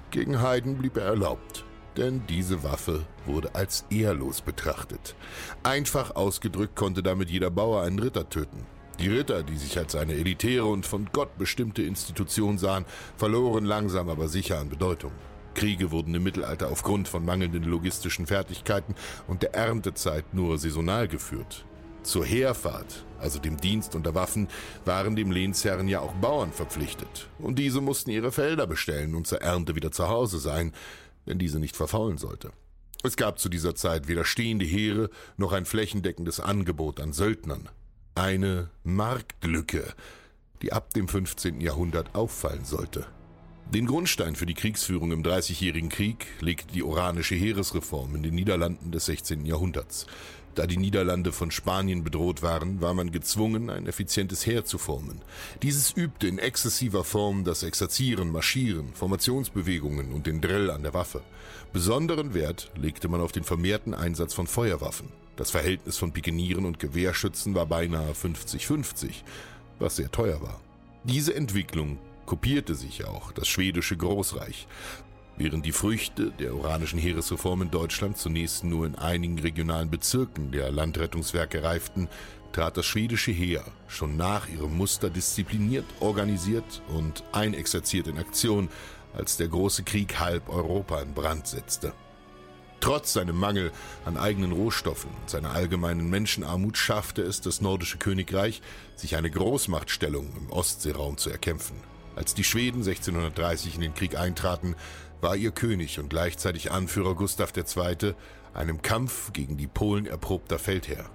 Gegen 0.10 0.42
Heiden 0.42 0.80
blieb 0.80 0.98
er 0.98 1.06
erlaubt 1.06 1.64
denn 1.98 2.24
diese 2.28 2.64
Waffe 2.64 3.06
wurde 3.26 3.56
als 3.56 3.86
ehrlos 3.90 4.42
betrachtet. 4.42 5.16
Einfach 5.64 6.16
ausgedrückt 6.16 6.76
konnte 6.76 7.04
damit 7.04 7.30
jeder 7.30 7.52
Bauer 7.52 7.84
einen 7.84 8.00
Ritter 8.00 8.30
töten. 8.30 8.66
Die 9.00 9.08
Ritter, 9.08 9.44
die 9.44 9.58
sich 9.58 9.78
als 9.78 9.96
eine 9.96 10.14
elitäre 10.14 10.66
und 10.66 10.86
von 10.86 11.10
Gott 11.12 11.38
bestimmte 11.38 11.82
Institution 11.82 12.58
sahen, 12.58 12.86
verloren 13.18 13.66
langsam 13.66 14.10
aber 14.10 14.28
sicher 14.28 14.60
an 14.60 14.70
Bedeutung. 14.70 15.12
Kriege 15.56 15.92
wurden 15.92 16.14
im 16.16 16.24
Mittelalter 16.24 16.70
aufgrund 16.70 17.08
von 17.08 17.26
mangelnden 17.26 17.64
logistischen 17.64 18.28
Fertigkeiten 18.28 18.96
und 19.28 19.42
der 19.42 19.54
Erntezeit 19.56 20.34
nur 20.34 20.58
saisonal 20.58 21.08
geführt. 21.08 21.66
Zur 22.04 22.26
Heerfahrt, 22.26 23.06
also 23.20 23.40
dem 23.40 23.58
Dienst 23.58 23.96
unter 23.96 24.14
Waffen, 24.14 24.50
waren 24.84 25.16
dem 25.16 25.32
Lehnsherren 25.32 25.88
ja 25.88 26.02
auch 26.02 26.14
Bauern 26.14 26.52
verpflichtet. 26.52 27.30
Und 27.40 27.60
diese 27.60 27.80
mussten 27.82 28.10
ihre 28.10 28.32
Felder 28.32 28.68
bestellen 28.68 29.16
und 29.16 29.26
zur 29.26 29.42
Ernte 29.42 29.76
wieder 29.76 29.92
zu 29.92 30.10
Hause 30.10 30.40
sein 30.40 30.74
wenn 31.26 31.40
diese 31.40 31.60
nicht 31.60 31.76
verfaulen 31.76 32.18
sollte. 32.18 32.52
Es 33.04 33.18
gab 33.18 33.38
zu 33.38 33.50
dieser 33.50 33.76
Zeit 33.76 34.08
weder 34.08 34.24
stehende 34.24 34.66
Heere 34.66 35.10
noch 35.36 35.52
ein 35.52 35.66
flächendeckendes 35.66 36.40
Angebot 36.40 37.02
an 37.02 37.12
Söldnern. 37.12 37.68
Eine 38.16 38.70
Marktlücke, 38.84 39.94
die 40.62 40.72
ab 40.72 40.94
dem 40.94 41.08
15. 41.08 41.60
Jahrhundert 41.60 42.16
auffallen 42.16 42.64
sollte. 42.64 43.06
Den 43.74 43.88
Grundstein 43.88 44.36
für 44.36 44.46
die 44.46 44.54
Kriegsführung 44.54 45.12
im 45.12 45.24
Dreißigjährigen 45.24 45.90
Krieg 45.90 46.28
legte 46.40 46.74
die 46.74 46.84
Oranische 46.84 47.36
Heeresreform 47.36 48.16
in 48.16 48.24
den 48.24 48.36
Niederlanden 48.36 48.92
des 48.92 49.06
16. 49.08 49.46
Jahrhunderts. 49.46 50.06
Da 50.56 50.68
die 50.68 50.78
Niederlande 50.78 51.32
von 51.32 51.50
Spanien 51.50 52.04
bedroht 52.04 52.44
waren, 52.44 52.80
war 52.80 52.94
man 52.94 53.12
gezwungen, 53.12 53.72
ein 53.72 53.88
effizientes 53.88 54.46
Heer 54.46 54.66
zu 54.66 54.78
formen. 54.78 55.22
Dieses 55.64 55.98
übte 55.98 56.28
in 56.28 56.38
exzessiver 56.38 57.04
Form 57.04 57.44
das 57.44 57.64
Exerzieren, 57.64 58.32
Marschieren, 58.32 58.94
Formationsbewegungen 58.94 60.12
und 60.12 60.28
den 60.28 60.42
Drill 60.42 60.70
an 60.70 60.84
der 60.84 60.94
Waffe. 60.94 61.22
Besonderen 61.72 62.36
Wert 62.36 62.72
legte 62.76 63.08
man 63.08 63.22
auf 63.22 63.32
den 63.32 63.44
vermehrten 63.44 63.96
Einsatz 63.96 64.36
von 64.36 64.46
Feuerwaffen. 64.46 65.08
Das 65.38 65.50
Verhältnis 65.50 65.98
von 65.98 66.12
Pikenieren 66.12 66.66
und 66.66 66.80
Gewehrschützen 66.80 67.56
war 67.56 67.66
beinahe 67.66 68.12
50-50, 68.12 69.24
was 69.80 69.96
sehr 69.96 70.12
teuer 70.12 70.40
war. 70.42 70.60
Diese 71.04 71.34
Entwicklung 71.34 71.98
kopierte 72.28 72.76
sich 72.76 73.06
auch 73.06 73.32
das 73.32 73.48
schwedische 73.48 73.98
Großreich. 73.98 74.68
Während 75.36 75.66
die 75.66 75.72
Früchte 75.72 76.32
der 76.32 76.56
oranischen 76.56 77.00
Heeresreform 77.00 77.64
in 77.64 77.72
Deutschland 77.72 78.18
zunächst 78.18 78.64
nur 78.64 78.86
in 78.86 78.96
einigen 78.96 79.40
regionalen 79.40 79.90
Bezirken 79.90 80.52
der 80.52 80.72
Landrettungswerke 80.72 81.64
reiften, 81.64 82.08
trat 82.52 82.78
das 82.78 82.86
schwedische 82.86 83.32
Heer 83.32 83.64
schon 83.88 84.16
nach 84.16 84.48
ihrem 84.48 84.78
Muster 84.78 85.10
diszipliniert, 85.10 85.86
organisiert 86.00 86.84
und 86.90 87.24
einexerziert 87.32 88.08
in 88.08 88.20
Aktion, 88.20 88.70
als 89.16 89.38
der 89.38 89.48
große 89.48 89.84
Krieg 89.84 90.20
halb 90.20 90.50
Europa 90.50 91.02
in 91.02 91.14
Brand 91.14 91.48
setzte. 91.48 91.94
Trotz 92.80 93.14
seinem 93.14 93.38
Mangel 93.38 93.72
an 94.06 94.18
eigenen 94.18 94.52
Rohstoffen 94.52 95.10
und 95.20 95.30
seiner 95.30 95.52
allgemeinen 95.52 96.10
Menschenarmut 96.10 96.78
schaffte 96.78 97.22
es 97.24 97.42
das 97.42 97.62
nordische 97.62 97.98
Königreich, 97.98 98.62
sich 98.96 99.16
eine 99.16 99.32
Großmachtstellung 99.32 100.28
im 100.38 100.52
Ostseeraum 100.52 101.18
zu 101.18 101.30
erkämpfen. 101.30 101.78
Als 102.16 102.36
die 102.36 102.44
Schweden 102.44 102.80
1630 102.80 103.76
in 103.76 103.82
den 103.82 103.94
Krieg 103.96 104.18
eintraten, 104.18 104.76
war 105.24 105.36
ihr 105.36 105.52
König 105.52 106.00
und 106.00 106.10
gleichzeitig 106.10 106.72
Anführer 106.72 107.16
Gustav 107.16 107.54
II. 107.58 108.14
einem 108.54 108.82
Kampf 108.82 109.34
gegen 109.34 109.58
die 109.58 109.68
Polen 109.68 110.06
erprobter 110.06 110.60
Feldherr. 110.60 111.10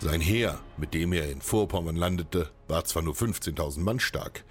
Sein 0.00 0.20
Heer, 0.20 0.60
mit 0.78 0.94
dem 0.94 1.12
er 1.12 1.30
in 1.30 1.42
Vorpommern 1.42 1.96
landete, 1.96 2.50
war 2.68 2.84
zwar 2.84 3.02
nur 3.02 3.14
15.000 3.14 3.80
Mann 3.80 4.00
stark, 4.00 4.44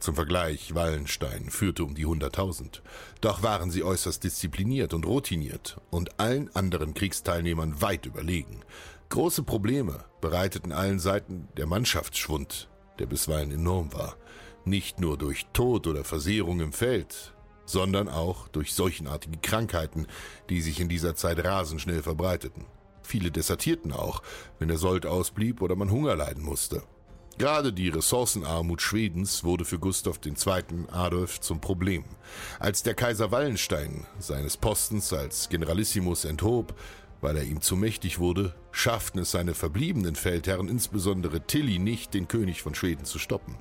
zum 0.00 0.14
Vergleich, 0.14 0.74
Wallenstein 0.74 1.50
führte 1.50 1.82
um 1.82 1.94
die 1.94 2.06
100.000. 2.06 2.82
Doch 3.20 3.42
waren 3.42 3.70
sie 3.70 3.82
äußerst 3.82 4.22
diszipliniert 4.22 4.94
und 4.94 5.06
routiniert 5.06 5.80
und 5.90 6.20
allen 6.20 6.54
anderen 6.54 6.94
Kriegsteilnehmern 6.94 7.82
weit 7.82 8.06
überlegen. 8.06 8.60
Große 9.08 9.42
Probleme 9.42 10.04
bereiteten 10.20 10.72
allen 10.72 11.00
Seiten 11.00 11.48
der 11.56 11.66
Mannschaftsschwund, 11.66 12.68
der 12.98 13.06
bisweilen 13.06 13.50
enorm 13.50 13.92
war. 13.92 14.16
Nicht 14.64 15.00
nur 15.00 15.18
durch 15.18 15.46
Tod 15.52 15.86
oder 15.86 16.04
Versehrung 16.04 16.60
im 16.60 16.72
Feld, 16.72 17.34
sondern 17.68 18.08
auch 18.08 18.48
durch 18.48 18.74
seuchenartige 18.74 19.38
Krankheiten, 19.38 20.06
die 20.48 20.60
sich 20.60 20.80
in 20.80 20.88
dieser 20.88 21.14
Zeit 21.14 21.44
rasend 21.44 21.80
schnell 21.80 22.02
verbreiteten. 22.02 22.64
Viele 23.02 23.30
desertierten 23.30 23.92
auch, 23.92 24.22
wenn 24.58 24.68
der 24.68 24.78
Sold 24.78 25.06
ausblieb 25.06 25.62
oder 25.62 25.76
man 25.76 25.90
Hunger 25.90 26.16
leiden 26.16 26.42
musste. 26.42 26.82
Gerade 27.38 27.72
die 27.72 27.88
Ressourcenarmut 27.88 28.82
Schwedens 28.82 29.44
wurde 29.44 29.64
für 29.64 29.78
Gustav 29.78 30.18
II. 30.24 30.34
Adolf 30.90 31.40
zum 31.40 31.60
Problem. 31.60 32.04
Als 32.58 32.82
der 32.82 32.94
Kaiser 32.94 33.30
Wallenstein 33.30 34.06
seines 34.18 34.56
Postens 34.56 35.12
als 35.12 35.48
Generalissimus 35.48 36.24
enthob, 36.24 36.74
weil 37.20 37.36
er 37.36 37.44
ihm 37.44 37.60
zu 37.60 37.76
mächtig 37.76 38.18
wurde, 38.18 38.54
schafften 38.70 39.18
es 39.20 39.30
seine 39.30 39.54
verbliebenen 39.54 40.14
Feldherren, 40.14 40.68
insbesondere 40.68 41.40
Tilly, 41.46 41.78
nicht, 41.78 42.14
den 42.14 42.28
König 42.28 42.62
von 42.62 42.74
Schweden 42.74 43.04
zu 43.04 43.18
stoppen. 43.18 43.56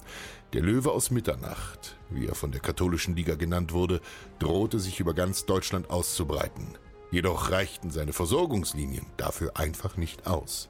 Der 0.54 0.62
Löwe 0.62 0.92
aus 0.92 1.12
Mitternacht, 1.12 1.98
wie 2.10 2.28
er 2.28 2.36
von 2.36 2.52
der 2.52 2.62
katholischen 2.62 3.16
Liga 3.16 3.36
genannt 3.36 3.74
wurde, 3.74 4.02
drohte 4.40 4.80
sich 4.80 5.00
über 5.00 5.14
ganz 5.14 5.46
Deutschland 5.46 5.90
auszubreiten. 5.90 6.78
Jedoch 7.10 7.52
reichten 7.52 7.90
seine 7.90 8.12
Versorgungslinien 8.12 9.06
dafür 9.16 9.56
einfach 9.56 9.96
nicht 9.96 10.28
aus. 10.28 10.68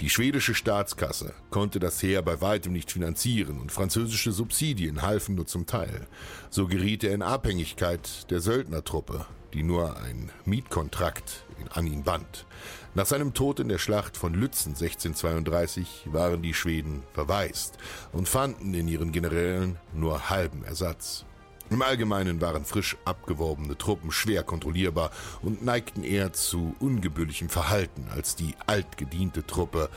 Die 0.00 0.08
schwedische 0.08 0.54
Staatskasse 0.54 1.34
konnte 1.50 1.78
das 1.78 2.02
Heer 2.02 2.22
bei 2.22 2.40
weitem 2.40 2.72
nicht 2.72 2.90
finanzieren 2.90 3.60
und 3.60 3.70
französische 3.70 4.32
Subsidien 4.32 5.02
halfen 5.02 5.34
nur 5.34 5.46
zum 5.46 5.66
Teil. 5.66 6.06
So 6.48 6.66
geriet 6.66 7.04
er 7.04 7.12
in 7.12 7.20
Abhängigkeit 7.20 8.30
der 8.30 8.40
Söldnertruppe, 8.40 9.26
die 9.52 9.62
nur 9.62 9.98
ein 9.98 10.30
Mietkontrakt 10.46 11.44
an 11.70 11.86
ihn 11.86 12.02
band. 12.02 12.46
Nach 12.94 13.06
seinem 13.06 13.34
Tod 13.34 13.60
in 13.60 13.68
der 13.68 13.78
Schlacht 13.78 14.16
von 14.16 14.34
Lützen 14.34 14.70
1632 14.70 16.04
waren 16.06 16.42
die 16.42 16.54
Schweden 16.54 17.02
verwaist 17.12 17.78
und 18.12 18.28
fanden 18.28 18.74
in 18.74 18.88
ihren 18.88 19.12
Generälen 19.12 19.78
nur 19.92 20.30
halben 20.30 20.64
Ersatz. 20.64 21.24
Im 21.70 21.82
Allgemeinen 21.82 22.40
waren 22.40 22.64
frisch 22.64 22.96
abgeworbene 23.04 23.76
Truppen 23.76 24.12
schwer 24.12 24.42
kontrollierbar 24.42 25.10
und 25.42 25.64
neigten 25.64 26.04
eher 26.04 26.32
zu 26.32 26.74
ungebührlichem 26.78 27.48
Verhalten 27.48 28.06
als 28.10 28.36
die 28.36 28.54
altgediente 28.66 29.46
Truppe, 29.46 29.88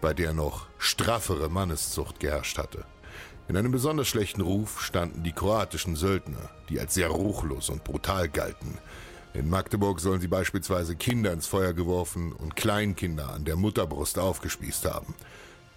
bei 0.00 0.14
der 0.14 0.32
noch 0.32 0.66
straffere 0.78 1.50
Manneszucht 1.50 2.20
geherrscht 2.20 2.58
hatte. 2.58 2.84
In 3.48 3.56
einem 3.56 3.70
besonders 3.70 4.08
schlechten 4.08 4.40
Ruf 4.40 4.80
standen 4.82 5.22
die 5.22 5.32
kroatischen 5.32 5.94
Söldner, 5.94 6.50
die 6.68 6.80
als 6.80 6.94
sehr 6.94 7.08
ruchlos 7.08 7.70
und 7.70 7.84
brutal 7.84 8.28
galten. 8.28 8.78
In 9.36 9.50
Magdeburg 9.50 10.00
sollen 10.00 10.22
sie 10.22 10.28
beispielsweise 10.28 10.96
Kinder 10.96 11.30
ins 11.30 11.46
Feuer 11.46 11.74
geworfen 11.74 12.32
und 12.32 12.56
Kleinkinder 12.56 13.34
an 13.34 13.44
der 13.44 13.56
Mutterbrust 13.56 14.18
aufgespießt 14.18 14.86
haben. 14.86 15.14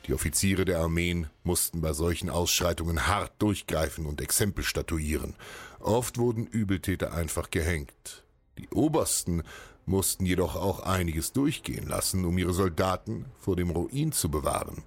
Die 0.07 0.13
Offiziere 0.13 0.63
der 0.63 0.79
Armeen 0.79 1.27
mussten 1.43 1.81
bei 1.81 1.91
solchen 1.91 2.29
Ausschreitungen 2.29 3.07
hart 3.07 3.33
durchgreifen 3.39 4.05
und 4.05 4.21
Exempel 4.21 4.63
statuieren. 4.63 5.35
Oft 5.81 6.17
wurden 6.17 6.47
Übeltäter 6.47 7.13
einfach 7.13 7.51
gehängt. 7.51 8.23
Die 8.57 8.69
Obersten 8.69 9.43
mussten 9.85 10.25
jedoch 10.25 10.55
auch 10.55 10.79
einiges 10.79 11.33
durchgehen 11.33 11.85
lassen, 11.85 12.23
um 12.23 12.37
ihre 12.37 12.53
Soldaten 12.53 13.25
vor 13.39 13.57
dem 13.57 13.71
Ruin 13.71 14.13
zu 14.13 14.31
bewahren. 14.31 14.83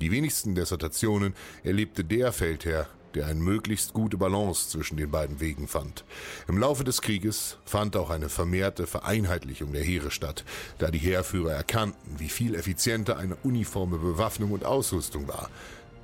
Die 0.00 0.10
wenigsten 0.10 0.54
Desertationen 0.54 1.34
erlebte 1.64 2.02
der 2.02 2.32
Feldherr, 2.32 2.88
der 3.16 3.26
eine 3.26 3.40
möglichst 3.40 3.92
gute 3.92 4.16
Balance 4.16 4.68
zwischen 4.68 4.96
den 4.96 5.10
beiden 5.10 5.40
Wegen 5.40 5.66
fand. 5.66 6.04
Im 6.46 6.58
Laufe 6.58 6.84
des 6.84 7.02
Krieges 7.02 7.58
fand 7.64 7.96
auch 7.96 8.10
eine 8.10 8.28
vermehrte 8.28 8.86
Vereinheitlichung 8.86 9.72
der 9.72 9.82
Heere 9.82 10.10
statt, 10.10 10.44
da 10.78 10.90
die 10.90 10.98
Heerführer 10.98 11.52
erkannten, 11.52 12.18
wie 12.18 12.28
viel 12.28 12.54
effizienter 12.54 13.16
eine 13.16 13.36
uniforme 13.42 13.98
Bewaffnung 13.98 14.52
und 14.52 14.64
Ausrüstung 14.64 15.26
war. 15.26 15.50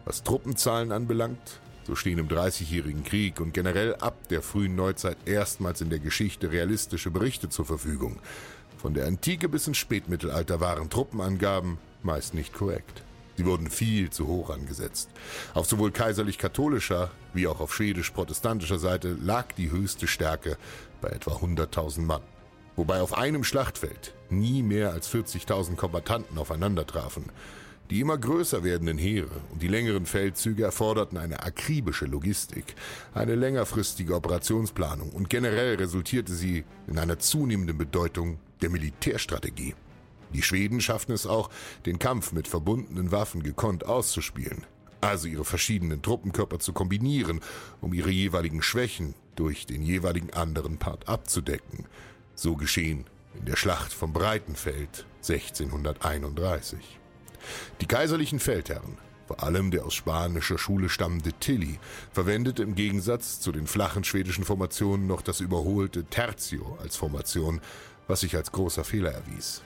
Was 0.04 0.24
Truppenzahlen 0.24 0.90
anbelangt, 0.90 1.60
so 1.84 1.94
stehen 1.94 2.18
im 2.18 2.28
Dreißigjährigen 2.28 3.04
Krieg 3.04 3.40
und 3.40 3.54
generell 3.54 3.94
ab 3.96 4.28
der 4.28 4.42
frühen 4.42 4.74
Neuzeit 4.74 5.16
erstmals 5.26 5.80
in 5.80 5.90
der 5.90 5.98
Geschichte 5.98 6.50
realistische 6.50 7.10
Berichte 7.10 7.48
zur 7.48 7.66
Verfügung. 7.66 8.18
Von 8.78 8.94
der 8.94 9.06
Antike 9.06 9.48
bis 9.48 9.68
ins 9.68 9.78
Spätmittelalter 9.78 10.60
waren 10.60 10.90
Truppenangaben 10.90 11.78
meist 12.02 12.34
nicht 12.34 12.52
korrekt. 12.52 13.04
Sie 13.36 13.46
wurden 13.46 13.70
viel 13.70 14.10
zu 14.10 14.26
hoch 14.26 14.50
angesetzt. 14.50 15.10
Auf 15.54 15.66
sowohl 15.66 15.90
kaiserlich-katholischer 15.90 17.10
wie 17.34 17.46
auch 17.46 17.60
auf 17.60 17.74
schwedisch-protestantischer 17.74 18.78
Seite 18.78 19.16
lag 19.20 19.52
die 19.52 19.70
höchste 19.70 20.06
Stärke 20.06 20.58
bei 21.00 21.08
etwa 21.08 21.32
100.000 21.32 22.00
Mann. 22.00 22.22
Wobei 22.76 23.00
auf 23.00 23.16
einem 23.16 23.44
Schlachtfeld 23.44 24.14
nie 24.30 24.62
mehr 24.62 24.92
als 24.92 25.12
40.000 25.12 25.76
Kombattanten 25.76 26.38
aufeinander 26.38 26.86
trafen. 26.86 27.26
Die 27.90 28.00
immer 28.00 28.16
größer 28.16 28.64
werdenden 28.64 28.96
Heere 28.96 29.42
und 29.50 29.60
die 29.60 29.68
längeren 29.68 30.06
Feldzüge 30.06 30.64
erforderten 30.64 31.18
eine 31.18 31.42
akribische 31.42 32.06
Logistik, 32.06 32.74
eine 33.12 33.34
längerfristige 33.34 34.14
Operationsplanung 34.14 35.10
und 35.10 35.28
generell 35.28 35.74
resultierte 35.74 36.32
sie 36.32 36.64
in 36.86 36.98
einer 36.98 37.18
zunehmenden 37.18 37.76
Bedeutung 37.76 38.38
der 38.62 38.70
Militärstrategie. 38.70 39.74
Die 40.32 40.42
Schweden 40.42 40.80
schafften 40.80 41.12
es 41.12 41.26
auch, 41.26 41.50
den 41.86 41.98
Kampf 41.98 42.32
mit 42.32 42.48
verbundenen 42.48 43.12
Waffen 43.12 43.42
gekonnt 43.42 43.86
auszuspielen, 43.86 44.66
also 45.00 45.28
ihre 45.28 45.44
verschiedenen 45.44 46.02
Truppenkörper 46.02 46.58
zu 46.58 46.72
kombinieren, 46.72 47.40
um 47.80 47.92
ihre 47.92 48.10
jeweiligen 48.10 48.62
Schwächen 48.62 49.14
durch 49.36 49.66
den 49.66 49.82
jeweiligen 49.82 50.32
anderen 50.32 50.78
Part 50.78 51.08
abzudecken. 51.08 51.86
So 52.34 52.56
geschehen 52.56 53.06
in 53.38 53.46
der 53.46 53.56
Schlacht 53.56 53.92
vom 53.92 54.12
Breitenfeld 54.12 55.06
1631. 55.28 56.78
Die 57.80 57.86
kaiserlichen 57.86 58.38
Feldherren, 58.38 58.98
vor 59.26 59.42
allem 59.42 59.70
der 59.70 59.84
aus 59.84 59.94
spanischer 59.94 60.58
Schule 60.58 60.88
stammende 60.88 61.32
Tilly, 61.32 61.78
verwendete 62.12 62.62
im 62.62 62.74
Gegensatz 62.74 63.40
zu 63.40 63.52
den 63.52 63.66
flachen 63.66 64.04
schwedischen 64.04 64.44
Formationen 64.44 65.06
noch 65.06 65.22
das 65.22 65.40
überholte 65.40 66.04
Tertio 66.04 66.76
als 66.80 66.96
Formation, 66.96 67.60
was 68.06 68.20
sich 68.20 68.36
als 68.36 68.52
großer 68.52 68.84
Fehler 68.84 69.12
erwies. 69.12 69.62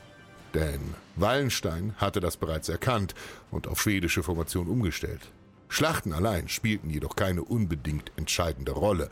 Denn 0.56 0.94
Wallenstein 1.16 1.92
hatte 1.98 2.20
das 2.20 2.38
bereits 2.38 2.70
erkannt 2.70 3.14
und 3.50 3.68
auf 3.68 3.78
schwedische 3.78 4.22
Formation 4.22 4.68
umgestellt. 4.68 5.20
Schlachten 5.68 6.14
allein 6.14 6.48
spielten 6.48 6.88
jedoch 6.88 7.14
keine 7.14 7.42
unbedingt 7.42 8.10
entscheidende 8.16 8.72
Rolle, 8.72 9.10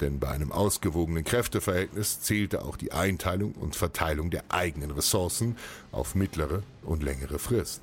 denn 0.00 0.20
bei 0.20 0.28
einem 0.28 0.52
ausgewogenen 0.52 1.24
Kräfteverhältnis 1.24 2.20
zählte 2.20 2.62
auch 2.62 2.76
die 2.76 2.92
Einteilung 2.92 3.54
und 3.54 3.74
Verteilung 3.74 4.30
der 4.30 4.44
eigenen 4.50 4.92
Ressourcen 4.92 5.56
auf 5.90 6.14
mittlere 6.14 6.62
und 6.84 7.02
längere 7.02 7.40
Frist. 7.40 7.82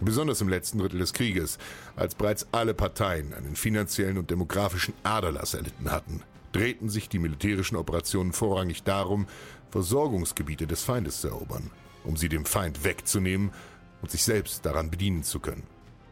Besonders 0.00 0.42
im 0.42 0.50
letzten 0.50 0.78
Drittel 0.78 0.98
des 0.98 1.14
Krieges, 1.14 1.56
als 1.96 2.14
bereits 2.14 2.46
alle 2.52 2.74
Parteien 2.74 3.32
einen 3.32 3.56
finanziellen 3.56 4.18
und 4.18 4.30
demografischen 4.30 4.92
Aderlass 5.04 5.54
erlitten 5.54 5.90
hatten, 5.90 6.22
drehten 6.52 6.90
sich 6.90 7.08
die 7.08 7.18
militärischen 7.18 7.76
Operationen 7.76 8.34
vorrangig 8.34 8.82
darum, 8.82 9.26
Versorgungsgebiete 9.70 10.66
des 10.66 10.82
Feindes 10.82 11.22
zu 11.22 11.28
erobern 11.28 11.70
um 12.04 12.16
sie 12.16 12.28
dem 12.28 12.44
Feind 12.44 12.84
wegzunehmen 12.84 13.52
und 14.00 14.10
sich 14.10 14.22
selbst 14.24 14.64
daran 14.66 14.90
bedienen 14.90 15.22
zu 15.22 15.40
können. 15.40 15.62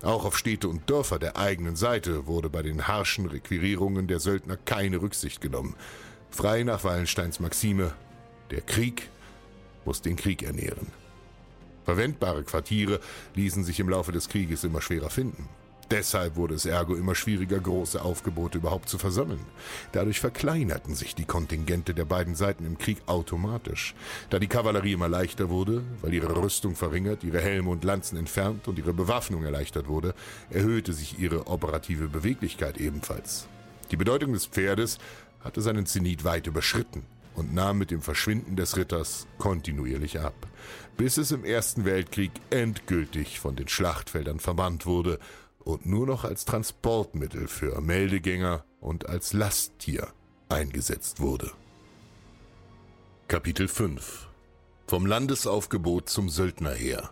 Auch 0.03 0.25
auf 0.25 0.39
Städte 0.39 0.69
und 0.69 0.89
Dörfer 0.89 1.19
der 1.19 1.37
eigenen 1.37 1.77
Seite 1.77 2.27
wurde 2.27 2.49
bei 2.49 2.63
den 2.63 2.89
harschen 2.89 3.27
Requirierungen 3.27 4.07
der 4.07 4.21
Söldner 4.21 4.57
keine 4.57 5.03
Rücksicht 5.03 5.41
genommen. 5.41 5.75
Frei 6.31 6.63
nach 6.63 6.85
Wallensteins 6.85 7.41
Maxime, 7.41 7.93
der 8.51 8.63
Krieg 8.63 9.11
muss 9.85 10.01
den 10.01 10.17
Krieg 10.17 10.43
ernähren. 10.43 10.87
Verwendbare 11.85 12.45
Quartiere 12.45 13.01
ließen 13.35 13.65
sich 13.65 13.81
im 13.81 13.89
Laufe 13.89 14.13
des 14.13 14.29
Krieges 14.29 14.65
immer 14.65 14.81
schwerer 14.81 15.11
finden. 15.11 15.49
Deshalb 15.91 16.37
wurde 16.37 16.55
es 16.55 16.67
ergo 16.67 16.95
immer 16.95 17.17
schwieriger, 17.17 17.59
große 17.59 18.01
Aufgebote 18.01 18.59
überhaupt 18.59 18.89
zu 18.89 18.97
versammeln. 18.97 19.45
Dadurch 19.91 20.21
verkleinerten 20.21 20.95
sich 20.95 21.17
die 21.17 21.25
Kontingente 21.25 21.95
der 21.95 22.05
beiden 22.05 22.37
Seiten 22.37 22.65
im 22.65 22.79
Krieg 22.79 22.99
automatisch. 23.07 23.97
Da 24.31 24.39
die 24.39 24.47
Kavallerie 24.47 24.93
immer 24.93 25.09
leichter 25.09 25.51
wurde, 25.51 25.83
weil 26.01 26.15
ihre 26.15 26.37
Rüstung 26.37 26.77
verringert, 26.77 27.25
ihre 27.25 27.41
Helme 27.41 27.71
und 27.71 27.83
Lanzen 27.83 28.17
entfernt 28.17 28.69
und 28.69 28.79
ihre 28.79 28.93
Bewaffnung 28.93 29.43
erleichtert 29.43 29.89
wurde, 29.89 30.15
erhöhte 30.51 30.93
sich 30.93 31.19
ihre 31.19 31.49
operative 31.49 32.07
Beweglichkeit 32.07 32.79
ebenfalls. 32.79 33.49
Die 33.91 33.97
Bedeutung 33.97 34.33
des 34.33 34.47
Pferdes 34.47 34.99
hatte 35.43 35.61
seinen 35.61 35.87
Zenit 35.87 36.23
weit 36.23 36.47
überschritten 36.47 37.03
und 37.35 37.53
nahm 37.53 37.79
mit 37.79 37.91
dem 37.91 38.03
Verschwinden 38.03 38.55
des 38.55 38.77
Ritters 38.77 39.27
kontinuierlich 39.39 40.21
ab, 40.21 40.35
bis 40.97 41.17
es 41.17 41.33
im 41.33 41.45
Ersten 41.45 41.85
Weltkrieg 41.85 42.31
endgültig 42.51 43.41
von 43.41 43.57
den 43.57 43.67
Schlachtfeldern 43.67 44.39
verbannt 44.39 44.87
wurde 44.87 45.19
und 45.65 45.87
nur 45.87 46.07
noch 46.07 46.25
als 46.25 46.45
Transportmittel 46.45 47.49
für 47.49 47.81
Meldegänger 47.81 48.65
und 48.81 49.09
als 49.09 49.33
Lasttier 49.33 50.09
eingesetzt 50.49 51.21
wurde. 51.21 51.51
Kapitel 53.29 53.69
5 53.69 54.29
Vom 54.87 55.07
Landesaufgebot 55.07 56.09
zum 56.09 56.29
Söldnerheer 56.29 57.11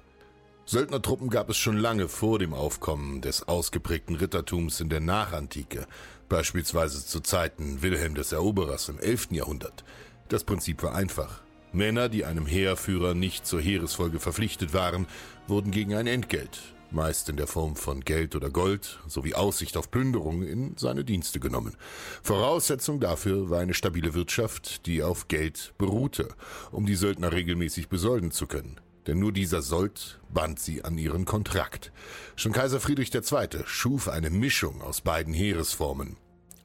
Söldnertruppen 0.65 1.31
gab 1.31 1.49
es 1.49 1.57
schon 1.57 1.79
lange 1.79 2.09
vor 2.09 2.39
dem 2.39 2.53
Aufkommen 2.53 3.23
des 3.23 3.49
ausgeprägten 3.49 4.17
Rittertums 4.17 4.81
in 4.81 4.91
der 4.91 5.01
Nachantike, 5.01 5.87
beispielsweise 6.29 7.07
zu 7.07 7.21
Zeiten 7.21 7.81
Wilhelm 7.81 8.15
des 8.15 8.33
Eroberers 8.33 8.91
im 8.91 8.99
11. 8.99 9.29
Jahrhundert. 9.31 9.85
Das 10.29 10.45
Prinzip 10.45 10.83
war 10.83 10.95
einfach. 10.95 11.41
Männer, 11.73 12.11
die 12.11 12.27
einem 12.27 12.45
Heerführer 12.45 13.15
nicht 13.15 13.47
zur 13.47 13.63
Heeresfolge 13.63 14.21
verpflichtet 14.21 14.75
waren, 14.75 15.07
wurden 15.47 15.71
gegen 15.71 15.95
ein 15.95 16.07
Entgelt, 16.07 16.61
meist 16.91 17.29
in 17.29 17.37
der 17.37 17.47
Form 17.47 17.77
von 17.77 18.01
Geld 18.01 18.35
oder 18.35 18.51
Gold 18.51 18.99
sowie 19.07 19.35
Aussicht 19.35 19.77
auf 19.77 19.91
Plünderung 19.91 20.43
in 20.43 20.77
seine 20.77 21.05
Dienste 21.05 21.41
genommen. 21.41 21.77
Voraussetzung 22.23 23.01
dafür 23.01 23.51
war 23.51 23.61
eine 23.61 23.75
stabile 23.75 24.15
Wirtschaft, 24.15 24.87
die 24.87 25.03
auf 25.03 25.29
Geld 25.29 25.75
beruhte, 25.79 26.29
um 26.71 26.87
die 26.87 26.95
Söldner 26.95 27.33
regelmäßig 27.33 27.89
besolden 27.89 28.31
zu 28.31 28.47
können. 28.47 28.81
Denn 29.07 29.19
nur 29.19 29.33
dieser 29.33 29.63
Sold 29.63 30.21
band 30.33 30.61
sie 30.61 30.85
an 30.85 30.99
ihren 30.99 31.25
Kontrakt. 31.25 31.93
Schon 32.37 32.53
Kaiser 32.53 32.79
Friedrich 32.79 33.15
II. 33.15 33.49
schuf 33.65 34.09
eine 34.09 34.31
Mischung 34.31 34.83
aus 34.83 35.01
beiden 35.01 35.33
Heeresformen, 35.33 36.17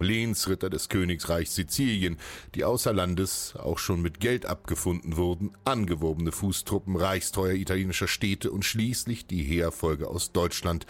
Lehnsritter 0.04 0.70
des 0.70 0.90
Königreichs 0.90 1.56
Sizilien, 1.56 2.18
die 2.56 2.64
außer 2.64 2.94
Landes 2.94 3.56
auch 3.58 3.80
schon 3.80 4.02
mit 4.02 4.20
Geld 4.20 4.46
abgefunden 4.46 5.18
wurden, 5.18 5.52
angewobene 5.66 6.32
Fußtruppen 6.32 6.96
reichstreuer 6.96 7.56
italienischer 7.56 8.08
Städte 8.08 8.52
und 8.52 8.66
schließlich 8.66 9.26
die 9.26 9.44
Heerfolge 9.44 10.08
aus 10.08 10.32
Deutschland, 10.32 10.86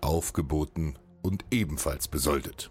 aufgeboten 0.00 0.98
und 1.22 1.44
ebenfalls 1.50 2.08
besoldet. 2.08 2.70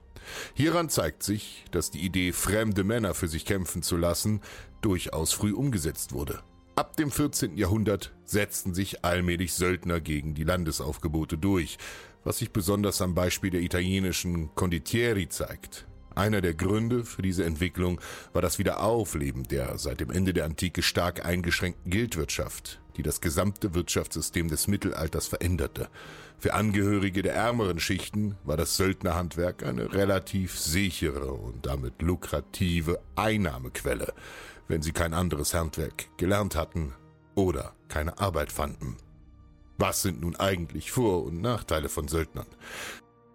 Hieran 0.54 0.90
zeigt 0.90 1.24
sich, 1.24 1.66
dass 1.72 1.92
die 1.92 2.02
Idee, 2.02 2.32
fremde 2.32 2.84
Männer 2.84 3.14
für 3.14 3.28
sich 3.28 3.46
kämpfen 3.46 3.84
zu 3.84 3.98
lassen, 3.98 4.42
durchaus 4.82 5.34
früh 5.34 5.54
umgesetzt 5.54 6.14
wurde. 6.14 6.40
Ab 6.76 6.98
dem 6.98 7.12
14. 7.12 7.56
Jahrhundert 7.56 8.14
setzten 8.26 8.74
sich 8.74 9.06
allmählich 9.06 9.54
Söldner 9.54 10.02
gegen 10.02 10.34
die 10.34 10.44
Landesaufgebote 10.44 11.38
durch, 11.38 11.78
was 12.24 12.40
sich 12.40 12.52
besonders 12.52 13.02
am 13.02 13.16
Beispiel 13.16 13.50
der 13.50 13.62
italienischen 13.62 14.54
Conditieri 14.56 15.30
zeigt. 15.30 15.86
Einer 16.16 16.42
der 16.42 16.54
Gründe 16.54 17.06
für 17.06 17.24
diese 17.24 17.44
Entwicklung 17.44 18.00
war 18.34 18.42
das 18.42 18.60
Wiederaufleben 18.60 19.44
der 19.44 19.78
seit 19.78 20.00
dem 20.00 20.12
Ende 20.12 20.34
der 20.34 20.46
Antike 20.46 20.84
stark 20.84 21.26
eingeschränkten 21.26 21.92
Guildwirtschaft, 21.92 22.82
die 22.98 23.04
das 23.04 23.20
gesamte 23.20 23.74
Wirtschaftssystem 23.74 24.48
des 24.48 24.68
Mittelalters 24.68 25.28
veränderte. 25.28 25.90
Für 26.38 26.54
Angehörige 26.54 27.24
der 27.24 27.34
ärmeren 27.34 27.80
Schichten 27.80 28.36
war 28.44 28.58
das 28.58 28.78
Söldnerhandwerk 28.78 29.64
eine 29.64 29.94
relativ 29.94 30.60
sichere 30.60 31.32
und 31.34 31.66
damit 31.66 32.02
lukrative 32.02 33.00
Einnahmequelle, 33.16 34.14
wenn 34.68 34.82
sie 34.82 34.92
kein 34.92 35.14
anderes 35.14 35.54
Handwerk 35.54 36.16
gelernt 36.18 36.56
hatten 36.56 36.94
oder 37.34 37.74
keine 37.88 38.20
Arbeit 38.20 38.52
fanden. 38.52 38.98
Was 39.84 40.02
sind 40.02 40.22
nun 40.22 40.38
eigentlich 40.38 40.92
Vor- 40.92 41.26
und 41.26 41.42
Nachteile 41.42 41.90
von 41.90 42.08
Söldnern? 42.08 42.48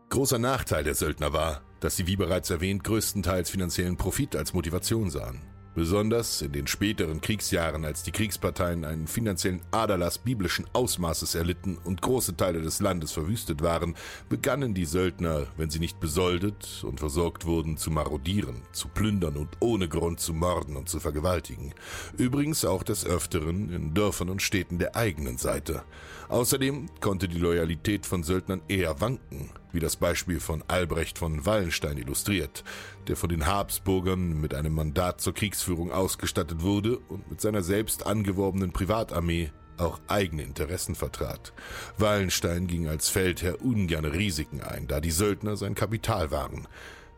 Großer 0.08 0.38
Nachteil 0.38 0.82
der 0.82 0.94
Söldner 0.94 1.34
war, 1.34 1.60
dass 1.80 1.96
sie 1.96 2.06
wie 2.06 2.16
bereits 2.16 2.48
erwähnt 2.48 2.84
größtenteils 2.84 3.50
finanziellen 3.50 3.98
Profit 3.98 4.34
als 4.34 4.54
Motivation 4.54 5.10
sahen. 5.10 5.42
Besonders 5.78 6.42
in 6.42 6.50
den 6.50 6.66
späteren 6.66 7.20
Kriegsjahren, 7.20 7.84
als 7.84 8.02
die 8.02 8.10
Kriegsparteien 8.10 8.84
einen 8.84 9.06
finanziellen 9.06 9.60
Aderlass 9.70 10.18
biblischen 10.18 10.66
Ausmaßes 10.72 11.36
erlitten 11.36 11.78
und 11.84 12.02
große 12.02 12.36
Teile 12.36 12.62
des 12.62 12.80
Landes 12.80 13.12
verwüstet 13.12 13.62
waren, 13.62 13.94
begannen 14.28 14.74
die 14.74 14.86
Söldner, 14.86 15.46
wenn 15.56 15.70
sie 15.70 15.78
nicht 15.78 16.00
besoldet 16.00 16.82
und 16.82 16.98
versorgt 16.98 17.46
wurden, 17.46 17.76
zu 17.76 17.92
marodieren, 17.92 18.62
zu 18.72 18.88
plündern 18.88 19.36
und 19.36 19.50
ohne 19.60 19.88
Grund 19.88 20.18
zu 20.18 20.34
morden 20.34 20.76
und 20.76 20.88
zu 20.88 20.98
vergewaltigen. 20.98 21.72
Übrigens 22.16 22.64
auch 22.64 22.82
des 22.82 23.06
Öfteren 23.06 23.72
in 23.72 23.94
Dörfern 23.94 24.30
und 24.30 24.42
Städten 24.42 24.80
der 24.80 24.96
eigenen 24.96 25.38
Seite. 25.38 25.84
Außerdem 26.28 26.88
konnte 27.00 27.28
die 27.28 27.38
Loyalität 27.38 28.04
von 28.04 28.24
Söldnern 28.24 28.62
eher 28.66 29.00
wanken, 29.00 29.50
wie 29.72 29.80
das 29.80 29.96
Beispiel 29.96 30.40
von 30.40 30.62
Albrecht 30.68 31.18
von 31.18 31.44
Wallenstein 31.46 31.98
illustriert, 31.98 32.64
der 33.06 33.16
von 33.16 33.28
den 33.28 33.46
Habsburgern 33.46 34.40
mit 34.40 34.54
einem 34.54 34.74
Mandat 34.74 35.20
zur 35.20 35.34
Kriegsführung 35.34 35.92
ausgestattet 35.92 36.62
wurde 36.62 36.98
und 36.98 37.30
mit 37.30 37.40
seiner 37.40 37.62
selbst 37.62 38.06
angeworbenen 38.06 38.72
Privatarmee 38.72 39.50
auch 39.76 40.00
eigene 40.08 40.42
Interessen 40.42 40.94
vertrat. 40.94 41.52
Wallenstein 41.96 42.66
ging 42.66 42.88
als 42.88 43.08
Feldherr 43.08 43.62
ungern 43.62 44.04
Risiken 44.04 44.60
ein, 44.60 44.88
da 44.88 45.00
die 45.00 45.10
Söldner 45.10 45.56
sein 45.56 45.74
Kapital 45.74 46.30
waren. 46.30 46.66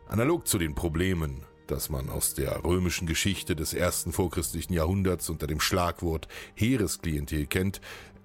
Analog 0.07 0.47
zu 0.47 0.57
den 0.57 0.75
Problemen, 0.75 1.45
das 1.67 1.89
man 1.89 2.09
aus 2.09 2.33
der 2.33 2.63
römischen 2.63 3.07
Geschichte 3.07 3.55
des 3.55 3.73
ersten 3.73 4.11
vorchristlichen 4.11 4.73
Jahrhunderts 4.73 5.29
unter 5.29 5.47
dem 5.47 5.61
Schlagwort 5.61 6.27
Heeresklientel 6.53 7.45
kennt, 7.45 7.81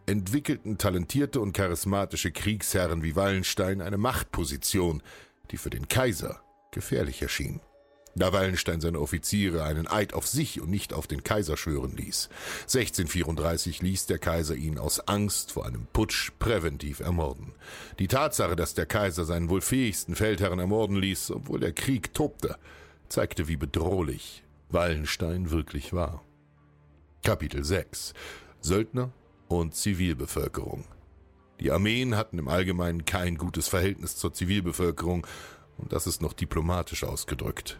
entwickelten 0.06 0.78
talentierte 0.78 1.40
und 1.40 1.52
charismatische 1.52 2.30
Kriegsherren 2.30 3.02
wie 3.02 3.16
Wallenstein 3.16 3.80
eine 3.80 3.98
Machtposition, 3.98 5.02
die 5.50 5.56
für 5.56 5.70
den 5.70 5.88
Kaiser 5.88 6.40
gefährlich 6.70 7.22
erschien. 7.22 7.60
Da 8.18 8.32
Wallenstein 8.32 8.80
seine 8.80 8.98
Offiziere 8.98 9.64
einen 9.64 9.86
Eid 9.86 10.14
auf 10.14 10.26
sich 10.26 10.62
und 10.62 10.70
nicht 10.70 10.94
auf 10.94 11.06
den 11.06 11.22
Kaiser 11.22 11.58
schwören 11.58 11.94
ließ. 11.94 12.30
1634 12.62 13.82
ließ 13.82 14.06
der 14.06 14.18
Kaiser 14.18 14.54
ihn 14.54 14.78
aus 14.78 15.00
Angst 15.00 15.52
vor 15.52 15.66
einem 15.66 15.86
Putsch 15.92 16.32
präventiv 16.38 17.00
ermorden. 17.00 17.52
Die 17.98 18.08
Tatsache, 18.08 18.56
dass 18.56 18.72
der 18.72 18.86
Kaiser 18.86 19.26
seinen 19.26 19.50
wohl 19.50 19.60
fähigsten 19.60 20.14
Feldherren 20.14 20.58
ermorden 20.58 20.96
ließ, 20.96 21.30
obwohl 21.32 21.60
der 21.60 21.72
Krieg 21.72 22.14
tobte, 22.14 22.56
zeigte, 23.10 23.48
wie 23.48 23.58
bedrohlich 23.58 24.44
Wallenstein 24.70 25.50
wirklich 25.50 25.92
war. 25.92 26.24
Kapitel 27.22 27.64
6 27.64 28.14
Söldner 28.62 29.12
und 29.48 29.74
Zivilbevölkerung 29.74 30.84
Die 31.60 31.70
Armeen 31.70 32.16
hatten 32.16 32.38
im 32.38 32.48
Allgemeinen 32.48 33.04
kein 33.04 33.36
gutes 33.36 33.68
Verhältnis 33.68 34.16
zur 34.16 34.32
Zivilbevölkerung, 34.32 35.26
und 35.78 35.92
das 35.92 36.06
ist 36.06 36.22
noch 36.22 36.32
diplomatisch 36.32 37.04
ausgedrückt. 37.04 37.78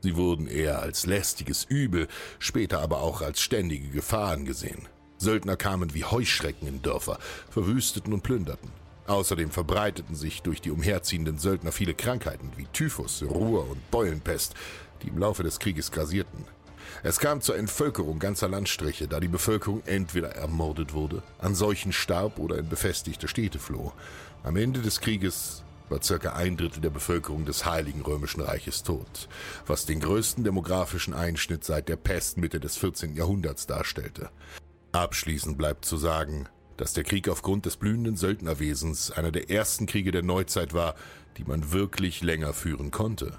Sie 0.00 0.16
wurden 0.16 0.46
eher 0.46 0.80
als 0.80 1.06
lästiges 1.06 1.64
Übel, 1.64 2.08
später 2.38 2.80
aber 2.80 3.00
auch 3.00 3.22
als 3.22 3.40
ständige 3.40 3.88
Gefahren 3.88 4.44
gesehen. 4.44 4.88
Söldner 5.18 5.56
kamen 5.56 5.94
wie 5.94 6.04
Heuschrecken 6.04 6.68
in 6.68 6.82
Dörfer, 6.82 7.18
verwüsteten 7.50 8.12
und 8.12 8.22
plünderten. 8.22 8.70
Außerdem 9.06 9.50
verbreiteten 9.50 10.14
sich 10.16 10.42
durch 10.42 10.60
die 10.60 10.70
umherziehenden 10.70 11.38
Söldner 11.38 11.72
viele 11.72 11.94
Krankheiten 11.94 12.50
wie 12.56 12.66
Typhus, 12.72 13.22
Ruhr 13.22 13.68
und 13.70 13.90
Beulenpest, 13.90 14.54
die 15.02 15.08
im 15.08 15.18
Laufe 15.18 15.42
des 15.42 15.58
Krieges 15.58 15.92
grasierten. 15.92 16.44
Es 17.02 17.18
kam 17.18 17.40
zur 17.40 17.56
Entvölkerung 17.56 18.18
ganzer 18.18 18.48
Landstriche, 18.48 19.08
da 19.08 19.20
die 19.20 19.28
Bevölkerung 19.28 19.82
entweder 19.86 20.30
ermordet 20.30 20.92
wurde, 20.92 21.22
an 21.38 21.54
Seuchen 21.54 21.92
starb 21.92 22.38
oder 22.38 22.58
in 22.58 22.68
befestigte 22.68 23.28
Städte 23.28 23.58
floh. 23.58 23.92
Am 24.42 24.56
Ende 24.56 24.80
des 24.80 25.00
Krieges 25.00 25.62
war 25.88 26.02
circa 26.02 26.32
ein 26.32 26.56
Drittel 26.56 26.80
der 26.80 26.90
Bevölkerung 26.90 27.44
des 27.44 27.64
Heiligen 27.64 28.02
Römischen 28.02 28.40
Reiches 28.40 28.82
tot, 28.82 29.28
was 29.66 29.86
den 29.86 30.00
größten 30.00 30.44
demografischen 30.44 31.14
Einschnitt 31.14 31.64
seit 31.64 31.88
der 31.88 31.96
Pest 31.96 32.38
Mitte 32.38 32.60
des 32.60 32.76
14. 32.76 33.14
Jahrhunderts 33.14 33.66
darstellte. 33.66 34.30
Abschließend 34.92 35.58
bleibt 35.58 35.84
zu 35.84 35.96
sagen, 35.96 36.48
dass 36.76 36.92
der 36.92 37.04
Krieg 37.04 37.28
aufgrund 37.28 37.66
des 37.66 37.76
blühenden 37.76 38.16
Söldnerwesens 38.16 39.10
einer 39.10 39.30
der 39.30 39.50
ersten 39.50 39.86
Kriege 39.86 40.10
der 40.10 40.22
Neuzeit 40.22 40.74
war, 40.74 40.94
die 41.36 41.44
man 41.44 41.72
wirklich 41.72 42.22
länger 42.22 42.52
führen 42.52 42.90
konnte. 42.90 43.38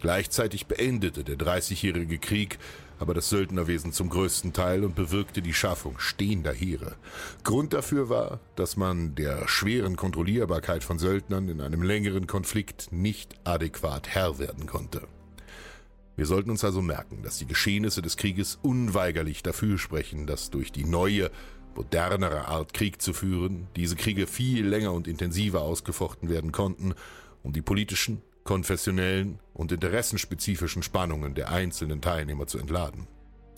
Gleichzeitig 0.00 0.66
beendete 0.66 1.24
der 1.24 1.36
Dreißigjährige 1.36 2.18
Krieg 2.18 2.58
aber 2.98 3.14
das 3.14 3.28
Söldnerwesen 3.28 3.92
zum 3.92 4.08
größten 4.08 4.52
Teil 4.52 4.84
und 4.84 4.94
bewirkte 4.94 5.42
die 5.42 5.54
Schaffung 5.54 5.98
stehender 5.98 6.52
Heere. 6.52 6.96
Grund 7.44 7.72
dafür 7.72 8.08
war, 8.08 8.40
dass 8.56 8.76
man 8.76 9.14
der 9.14 9.46
schweren 9.48 9.96
Kontrollierbarkeit 9.96 10.82
von 10.84 10.98
Söldnern 10.98 11.48
in 11.48 11.60
einem 11.60 11.82
längeren 11.82 12.26
Konflikt 12.26 12.88
nicht 12.90 13.34
adäquat 13.44 14.08
Herr 14.08 14.38
werden 14.38 14.66
konnte. 14.66 15.06
Wir 16.16 16.26
sollten 16.26 16.50
uns 16.50 16.64
also 16.64 16.82
merken, 16.82 17.22
dass 17.22 17.38
die 17.38 17.46
Geschehnisse 17.46 18.02
des 18.02 18.16
Krieges 18.16 18.58
unweigerlich 18.60 19.44
dafür 19.44 19.78
sprechen, 19.78 20.26
dass 20.26 20.50
durch 20.50 20.72
die 20.72 20.84
neue, 20.84 21.30
modernere 21.76 22.48
Art 22.48 22.74
Krieg 22.74 23.00
zu 23.00 23.12
führen, 23.12 23.68
diese 23.76 23.94
Kriege 23.94 24.26
viel 24.26 24.66
länger 24.66 24.92
und 24.92 25.06
intensiver 25.06 25.62
ausgefochten 25.62 26.28
werden 26.28 26.50
konnten, 26.50 26.94
um 27.44 27.52
die 27.52 27.62
politischen, 27.62 28.20
konfessionellen 28.48 29.40
und 29.52 29.72
interessenspezifischen 29.72 30.82
Spannungen 30.82 31.34
der 31.34 31.50
einzelnen 31.50 32.00
Teilnehmer 32.00 32.46
zu 32.46 32.56
entladen. 32.58 33.06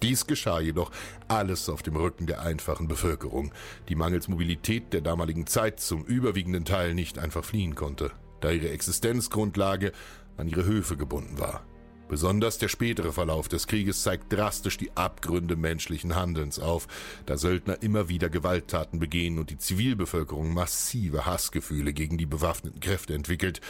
Dies 0.03 0.27
geschah 0.27 0.59
jedoch 0.59 0.91
alles 1.29 1.69
auf 1.69 1.85
dem 1.85 1.95
Rücken 1.95 2.27
der 2.27 2.43
einfachen 2.43 2.89
Bevölkerung, 2.89 3.53
die 3.89 3.95
mangels 3.95 4.27
Mobilität 4.27 4.93
der 4.93 5.01
damaligen 5.01 5.47
Zeit 5.47 5.79
zum 5.79 6.05
überwiegenden 6.05 6.65
Teil 6.65 6.95
nicht 6.95 7.21
einfach 7.21 7.45
fliehen 7.45 7.77
konnte, 7.77 8.11
da 8.41 8.51
ihre 8.51 8.71
Existenzgrundlage 8.71 9.93
an 10.37 10.49
ihre 10.49 10.65
Höfe 10.65 10.97
gebunden 10.97 11.39
war. 11.39 11.65
Besonders 12.09 12.59
der 12.59 12.67
spätere 12.67 13.13
Verlauf 13.13 13.47
des 13.47 13.69
Krieges 13.69 14.03
zeigt 14.03 14.33
drastisch 14.33 14.77
die 14.77 14.91
Abgründe 14.97 15.55
menschlichen 15.55 16.17
Handelns 16.17 16.59
auf, 16.59 16.89
da 17.27 17.37
Söldner 17.37 17.81
immer 17.81 18.09
wieder 18.09 18.29
Gewalttaten 18.29 18.99
begehen 18.99 19.39
und 19.39 19.51
die 19.51 19.59
Zivilbevölkerung 19.59 20.53
massive 20.53 21.27
Hassgefühle 21.27 21.93
gegen 21.93 22.19
die 22.19 22.27
bewaffneten 22.27 22.81
Kräfte 22.81 23.15
entwickelt, 23.15 23.61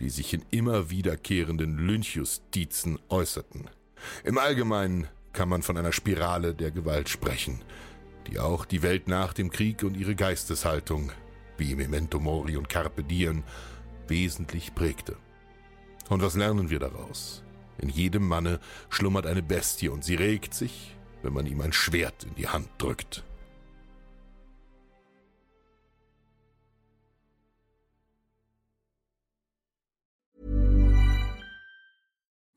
die 0.00 0.10
sich 0.10 0.34
in 0.34 0.44
immer 0.50 0.90
wiederkehrenden 0.90 1.78
Lynchjustizen 1.78 2.98
äußerten. 3.08 3.70
Im 4.24 4.38
Allgemeinen 4.38 5.06
kann 5.32 5.48
man 5.48 5.62
von 5.62 5.76
einer 5.76 5.92
Spirale 5.92 6.54
der 6.54 6.70
Gewalt 6.70 7.08
sprechen, 7.08 7.60
die 8.26 8.38
auch 8.38 8.64
die 8.64 8.82
Welt 8.82 9.08
nach 9.08 9.32
dem 9.32 9.50
Krieg 9.50 9.82
und 9.82 9.96
ihre 9.96 10.14
Geisteshaltung, 10.14 11.12
wie 11.56 11.74
Memento 11.74 12.18
Mori 12.18 12.56
und 12.56 12.68
Carpe 12.68 13.04
Diem, 13.04 13.42
wesentlich 14.08 14.74
prägte. 14.74 15.16
Und 16.08 16.22
was 16.22 16.34
lernen 16.34 16.70
wir 16.70 16.78
daraus? 16.78 17.42
In 17.78 17.88
jedem 17.88 18.26
Manne 18.28 18.60
schlummert 18.90 19.26
eine 19.26 19.42
Bestie 19.42 19.88
und 19.88 20.04
sie 20.04 20.14
regt 20.14 20.54
sich, 20.54 20.96
wenn 21.22 21.32
man 21.32 21.46
ihm 21.46 21.60
ein 21.60 21.72
Schwert 21.72 22.24
in 22.24 22.34
die 22.34 22.48
Hand 22.48 22.68
drückt. 22.78 23.24